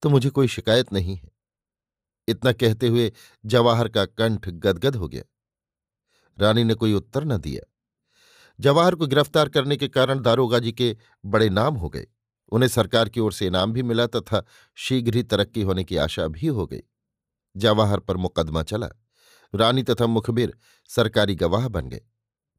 तो 0.04 0.10
मुझे 0.10 0.30
कोई 0.30 0.48
शिकायत 0.48 0.94
नहीं 0.94 1.16
है। 1.16 1.32
इतना 2.28 2.52
कहते 2.52 2.88
हुए 2.88 3.12
जवाहर 3.46 3.90
का 3.90 4.06
कंठ 4.06 4.50
गदगद 4.50 4.96
हो 4.96 5.08
गया। 5.08 5.24
रानी 6.38 6.64
ने 6.64 6.74
कोई 6.74 6.94
उत्तर 6.94 7.24
न 7.24 7.38
दिया। 7.38 7.71
जवाहर 8.62 8.96
को 8.96 9.08
गिरफ़्तार 9.08 9.50
करने 9.50 9.76
के 9.78 9.88
कारण 9.88 10.20
दारोगा 10.22 10.60
जी 10.60 10.72
के 10.72 10.96
बड़े 11.26 11.50
नाम 11.50 11.76
हो 11.76 11.90
गए। 11.90 12.06
उन्हें 12.52 12.68
सरकार 12.70 13.10
की 13.10 13.20
ओर 13.20 13.34
से 13.34 13.48
इनाम 13.48 13.72
भी 13.74 13.84
मिला 13.84 14.06
तथा 14.08 14.44
शीघ्र 14.78 15.16
ही 15.16 15.24
तरक्की 15.24 15.62
होने 15.62 15.84
की 15.84 15.98
आशा 15.98 16.28
भी 16.28 16.48
हो 16.48 16.66
गई। 16.68 16.82
जवाहर 17.56 18.00
पर 18.00 18.18
मुकदमा 18.18 18.64
चला। 18.64 18.90
रानी 19.54 19.84
तथा 19.84 20.08
मुखबिर 20.08 20.54
सरकारी 20.90 21.36
गवाह 21.36 21.68
बन 21.68 21.88
गए। 21.90 22.02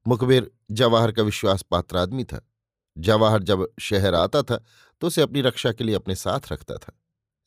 मुखबिर 0.07 0.51
जवाहर 0.71 1.12
का 1.12 1.23
विश्वास 1.23 1.62
पात्र 1.62 1.97
आदमी 1.97 2.25
था। 2.25 2.41
जवाहर 2.97 3.43
जब 3.43 3.67
शहर 3.81 4.15
आता 4.15 4.43
था 4.43 4.57
तो 5.03 5.07
उसे 5.07 5.23
अपनी 5.23 5.41
रक्षा 5.41 5.73
के 5.73 5.85
लिए 5.85 5.95
अपने 5.95 6.15
साथ 6.15 6.53
रखता 6.53 6.77
था। 6.77 6.99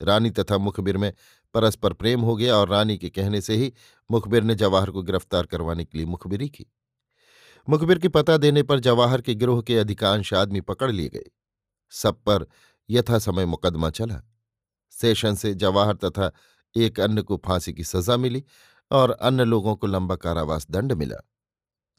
रानी 0.02 0.30
तथा 0.30 0.58
मुखबिर 0.58 0.98
में 0.98 1.12
परस्पर 1.56 1.94
प्रेम 1.94 2.22
हो 2.22 2.36
गया 2.36 2.56
और 2.56 2.70
रानी 2.70 2.98
के 2.98 3.10
कहने 3.10 3.42
से 3.42 3.56
ही 3.56 3.72
मुखबिर 4.10 4.44
ने 4.44 4.56
जवाहर 4.56 4.92
को 4.92 5.04
गिरफ़्तार 5.04 5.46
करवाने 5.46 5.86
के 5.86 5.98
लिए 5.98 6.08
मुखबिरी 6.08 6.50
की। 6.50 6.66
मुखबिर 7.68 8.00
की 8.00 8.08
पता 8.08 8.38
देने 8.38 8.64
पर 8.64 8.80
जवाहर 8.80 9.22
के 9.22 9.36
गिरोह 9.36 9.62
के 9.62 9.78
अधिकांश 9.78 10.34
आदमी 10.34 10.62
पकड़ 10.62 10.92
लिए 10.92 11.10
गए। 11.10 11.30
सब 11.92 12.22
पर 12.24 12.46
यथा 12.90 13.20
समय 13.20 13.46
मुकदमा 13.46 13.90
चला। 13.90 14.22
सेशन 14.94 15.36
से 15.36 15.54
जवाहर 15.54 15.96
तथा 15.96 16.32
एक 16.76 17.00
अन्य 17.00 17.22
को 17.22 17.42
फांसी 17.46 17.74
की 17.74 17.84
सजा 17.84 18.18
मिली 18.18 18.44
और 18.92 19.12
अन्य 19.12 19.46
लोगों 19.46 19.76
को 19.76 19.88
लंबा 19.88 20.16
कारावास 20.16 20.68
दंड 20.72 20.94
मिला। 20.94 21.18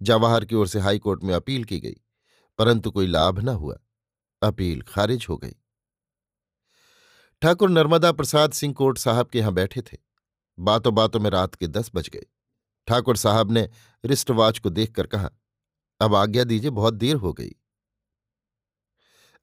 जवाहर 0.00 0.44
की 0.44 0.54
ओर 0.54 0.68
से 0.68 0.80
हाईकोर्ट 0.80 1.24
में 1.24 1.34
अपील 1.34 1.64
की 1.64 1.80
गई, 1.80 1.96
परंतु 2.58 2.90
कोई 2.90 3.06
लाभ 3.06 3.38
न 3.38 3.48
हुआ। 3.48 3.76
अपील 4.42 4.82
खारिज 4.82 5.26
हो 5.28 5.36
गई। 5.36 5.54
ठाकुर 7.42 7.70
नर्मदा 7.70 8.12
प्रसाद 8.12 8.52
सिंह 8.52 8.74
कोर्ट 8.74 8.98
साहब 8.98 9.28
के 9.28 9.38
यहाँ 9.38 9.52
बैठे 9.52 9.82
थे। 9.82 9.96
बातों 10.58 10.94
बातों 10.94 11.20
में 11.20 11.30
रात 11.30 11.54
के 11.54 11.66
दस 11.66 11.90
बज 11.94 12.08
गए। 12.08 12.26
ठाकुर 12.88 13.16
साहब 13.16 13.50
ने 13.50 13.68
रिस्ट 14.04 14.30
वॉच 14.30 14.58
को 14.58 14.70
देखकर 14.70 15.06
कहा 15.06 15.30
अब 16.00 16.14
आज्ञा 16.14 16.44
दीजिए, 16.44 16.70
बहुत 16.70 16.94
देर 16.94 17.16
हो 17.16 17.32
गई। 17.32 17.54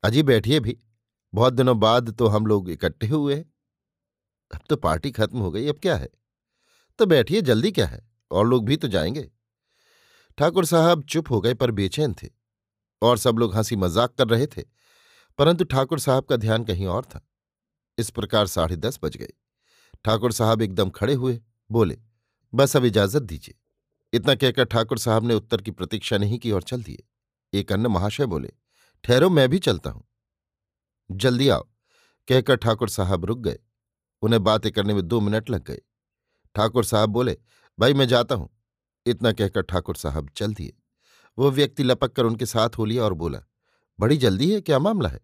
अजी 0.04 0.24
बैठिए 0.24 0.60
भी, 0.60 0.78
बहुत 1.34 1.54
दिनों 1.54 1.80
बाद 1.80 2.10
तो 2.10 2.28
हम 2.28 2.46
लोग 2.46 2.70
इकट्ठे 2.70 3.08
हुए 3.08 3.36
हैं। 3.36 3.46
अब 4.52 4.62
तो 4.70 4.76
पार्टी 4.76 5.12
खत्म 5.12 5.40
हो 5.40 5.52
गई, 5.52 5.68
अब 5.68 5.80
क्या 5.80 5.96
है? 5.96 6.10
तो 7.00 7.06
बैठिए, 7.06 7.42
जल्दी 7.42 7.72
क्या 7.72 7.86
है? 7.86 8.02
और 8.32 8.48
लोग 8.48 8.66
भी 8.66 8.78
तो 8.78 8.88
जाएँगे। 8.88 9.30
ठाकुर 10.38 10.66
साहब 10.66 11.04
चुप 11.04 11.30
हो 11.32 11.40
गए 11.42 11.54
पर 11.54 11.72
बेचैन 11.72 12.14
थे 12.14 12.30
और 13.02 13.18
सब 13.18 13.38
लोग 13.38 13.56
हँसी 13.56 13.76
मज़ाक 13.76 14.14
कर 14.14 14.28
रहे 14.28 14.48
थे, 14.48 14.62
परंतु 15.40 15.64
ठाकुर 15.64 16.00
साहब 16.00 16.26
का 16.26 16.36
ध्यान 16.36 16.64
कहीं 16.64 16.88
और 16.88 17.06
था। 17.06 17.26
इस 17.98 18.10
प्रकार 18.10 18.48
साढ़े 18.48 18.76
दस 18.76 19.00
बज 19.04 19.18
गए। 19.18 19.34
ठाकुर 20.06 20.32
साहब 20.32 20.62
एकदम 20.62 20.90
खड़े 20.90 21.14
हुए, 21.14 21.40
बोले, 21.70 21.98
बस 22.54 22.76
अब 22.78 22.86
इजाज़त 22.86 23.22
दीजिए। 23.22 23.56
इतना 24.14 24.36
कहकर 24.36 24.64
ठाकुर 24.64 24.98
साहब 24.98 25.24
ने 25.24 25.34
उत्तर 25.34 25.62
की 25.62 25.72
प्रतीक्षा 25.72 26.18
नहीं 26.18 26.40
की 26.40 26.52
और 26.52 26.64
चल 26.64 26.84
दिए। 26.84 27.04
एक 27.60 27.72
अन्य 27.72 27.90
महाशय 27.90 28.26
बोले, 28.26 28.50
ठहरो, 29.04 29.30
मैं 29.30 29.50
भी 29.50 29.60
चलता 29.60 29.90
हूँ। 29.90 30.08
जल्दी 31.12 31.50
आओ। 31.50 31.70
कहकर 32.28 32.56
ठाकुर 32.56 32.90
साहब 32.90 33.26
रुक 33.26 33.40
गए। 33.40 33.60
उन्हें 34.22 34.44
बातें 34.44 34.72
करने 34.72 34.94
में 34.94 35.08
दो 35.08 35.22
मिनट 35.22 35.50
लग 35.50 35.64
गए। 35.64 35.82
ठाकुर 36.56 36.84
साहब 36.84 37.10
बोले, 37.10 37.38
भाई, 37.80 37.94
मैं 37.94 38.08
जाता 38.08 38.36
हूँ। 38.36 38.50
इतना 39.06 39.32
कहकर 39.32 39.62
ठाकुर 39.62 39.96
साहब 39.96 40.30
चल 40.30 40.54
दिए। 40.54 40.74
वो 41.38 41.52
व्यक्ति 41.52 41.84
लपक 41.84 42.14
कर 42.14 42.24
उनके 42.24 42.46
साथ 42.46 42.70
हो 42.70 42.86
लिया 42.86 43.04
और 43.04 43.14
बोला, 43.14 43.40
बड़ी 44.00 44.18
जल्दी 44.18 44.54
है, 44.54 44.62
क्या 44.62 44.80
मामला 44.80 45.10
है? 45.10 45.20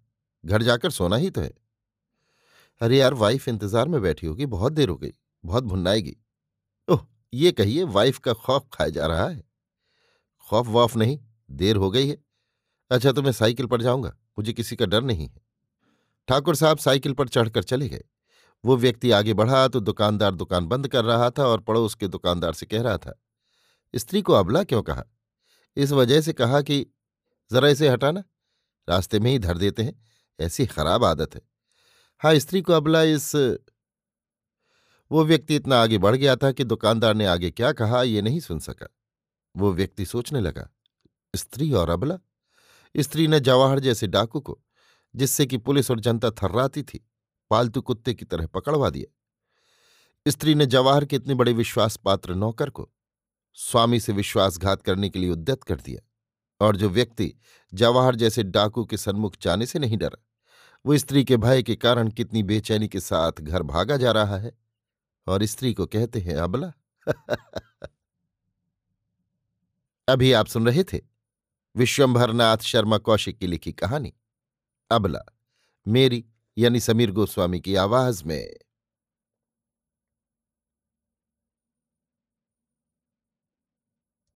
घर 0.45 0.62
जाकर 0.62 0.89
सोना 0.89 1.15
ही 1.15 1.30
तो 1.30 1.41
है। 1.41 1.54
अरे 2.82 2.97
यार 2.97 3.13
वाइफ 3.13 3.47
इंतज़ार 3.47 3.88
में 3.88 4.02
बैठी 4.02 4.28
होगी, 4.28 4.45
बहुत 4.45 4.73
देर 4.73 4.89
हो 4.89 4.95
गई, 4.95 5.13
बहुत 5.45 5.63
भुन्नाएगी। 5.63 6.17
ये 7.33 7.51
कहिए 7.51 7.83
वाइफ 7.85 8.17
का 8.17 8.33
खौफ 8.35 8.67
खाया 8.73 8.89
जा 8.89 9.05
रहा 9.05 9.27
है। 9.27 9.43
खौफ 10.47 10.67
वौफ 10.67 10.95
नहीं, 10.95 11.19
देर 11.49 11.75
हो 11.75 11.89
गई 11.91 12.07
है। 12.07 12.17
अच्छा 12.91 13.11
तो 13.11 13.21
मैं 13.21 13.31
साइकिल 13.31 13.65
पर 13.65 13.81
जाऊँगा, 13.81 14.15
मुझे 14.37 14.53
किसी 14.53 14.75
का 14.75 14.85
डर 14.85 15.01
नहीं 15.03 15.27
है। 15.27 15.41
ठाकुर 16.27 16.55
साहब 16.55 16.77
साइकिल 16.77 17.13
पर 17.13 17.27
चढ़कर 17.27 17.63
चले 17.63 17.89
गए। 17.89 18.03
वो 18.63 18.77
व्यक्ति 18.77 19.11
आगे 19.11 19.33
बढ़ा 19.33 19.67
तो 19.67 19.79
दुकानदार 19.79 20.35
दुकान 20.35 20.65
बंद 20.67 20.87
कर 20.87 21.05
रहा 21.05 21.29
था 21.29 21.45
और 21.45 21.61
पड़ोस 21.61 21.95
के 21.95 22.07
दुकानदार 22.07 22.53
से 22.53 22.65
कह 22.65 22.81
रहा 22.81 22.97
था, 22.97 23.13
स्त्री 23.93 24.21
को 24.21 24.33
अबला 24.33 24.63
क्यों 24.63 24.81
कहा? 24.83 25.03
इस 25.77 25.91
वजह 25.91 26.21
से 26.21 26.33
कहा 26.33 26.61
कि 26.61 26.85
जरा 27.51 27.67
इसे 27.67 27.89
हटाना, 27.89 28.23
रास्ते 28.87 29.19
में 29.19 29.31
ही 29.31 29.39
धर 29.39 29.57
देते 29.57 29.83
हैं, 29.83 29.93
ऐसी 30.39 30.65
खराब 30.65 31.03
आदत 31.03 31.35
है। 31.35 31.41
हाँ 32.21 32.33
स्त्री 32.35 32.61
को 32.61 32.73
अबला 32.73 33.01
इस 33.03 33.31
वो 35.12 35.24
व्यक्ति 35.26 35.56
इतना 35.56 35.82
आगे 35.82 35.98
बढ़ 35.98 36.15
गया 36.15 36.36
था 36.36 36.52
कि 36.52 36.63
दुकानदार 36.63 37.13
ने 37.13 37.26
आगे 37.26 37.52
क्या 37.52 37.72
कहा 37.72 38.04
ये 38.04 38.22
नहीं 38.22 38.39
सुन 38.39 38.60
सका। 38.60 38.88
वो 39.56 39.72
व्यक्ति 39.74 40.06
सोचने 40.06 40.41
लगा, 40.41 40.69
स्त्री 41.36 41.72
और 41.74 41.89
अबला? 41.89 42.17
स्त्री 42.95 43.28
ने 43.28 43.39
जवाहर 43.39 43.80
जैसे 43.80 44.08
डाकू 44.08 44.39
को, 44.39 44.60
जिससे 45.15 45.45
कि 45.45 45.58
पुलिस 45.58 45.91
और 45.91 46.00
जनता 46.00 46.32
थर्राती 46.32 46.84
थी, 46.84 47.10
पालतू 47.52 47.82
कुत्ते 47.82 48.13
की 48.13 48.26
तरह 48.26 48.48
पकड़वा 48.48 48.89
दिया। 48.89 50.32
स्त्री 50.32 50.56
ने 50.56 50.65
जवाहर 50.65 51.06
के 51.06 51.15
इतने 51.15 51.34
बड़े 51.34 51.54
विश्वास 51.54 51.98
पात्र 51.98 52.36
नौकर 52.36 52.69
को, 52.69 52.89
स्वामी 53.54 54.00
से 54.00 54.13
विश्वासघात 54.13 54.82
करने 54.82 55.10
के 55.10 55.19
लिए 55.19 55.30
उद्यत 55.30 55.63
कर 55.63 55.76
दिया। 55.76 56.06
और 56.62 56.76
जो 56.76 56.89
व्यक्ति 56.89 57.34
जवाहर 57.74 58.15
जैसे 58.15 58.43
डाकू 58.43 58.86
के 58.86 58.98
सन्मुख 58.98 59.36
जाने 59.41 59.65
से 59.65 59.80
नहीं 59.80 59.98
डरा, 59.98 60.24
वो 60.86 60.98
स्त्री 60.98 61.24
के 61.24 61.38
भय 61.38 61.63
के 61.63 61.76
कारण 61.76 62.10
कितनी 62.10 62.43
बेचैनी 62.43 62.88
के 62.88 63.00
साथ 63.00 63.41
घर 63.41 63.63
भागा 63.63 63.98
जा 63.98 64.12
रहा 64.12 64.38
है। 64.38 64.68
और 65.27 65.45
स्त्री 65.45 65.73
को 65.73 65.86
कहते 65.86 66.19
हैं, 66.19 66.36
अबला। 66.36 66.71
अभी 70.08 70.34
आप 70.34 70.45
सुन 70.47 70.65
रहे 70.67 70.84
थे 70.84 71.01
विश्वंभरनाथ 71.77 72.58
शर्मा 72.58 72.97
कौशिक 72.97 73.38
की 73.39 73.47
लिखी 73.47 73.71
कहानी, 73.71 74.13
अबला, 74.91 75.21
मेरी 75.88 76.25
यानी 76.58 76.79
समीर 76.79 77.12
गोस्वामी 77.12 77.60
की 77.60 77.75
आवाज़ 77.75 78.23
में। 78.23 78.55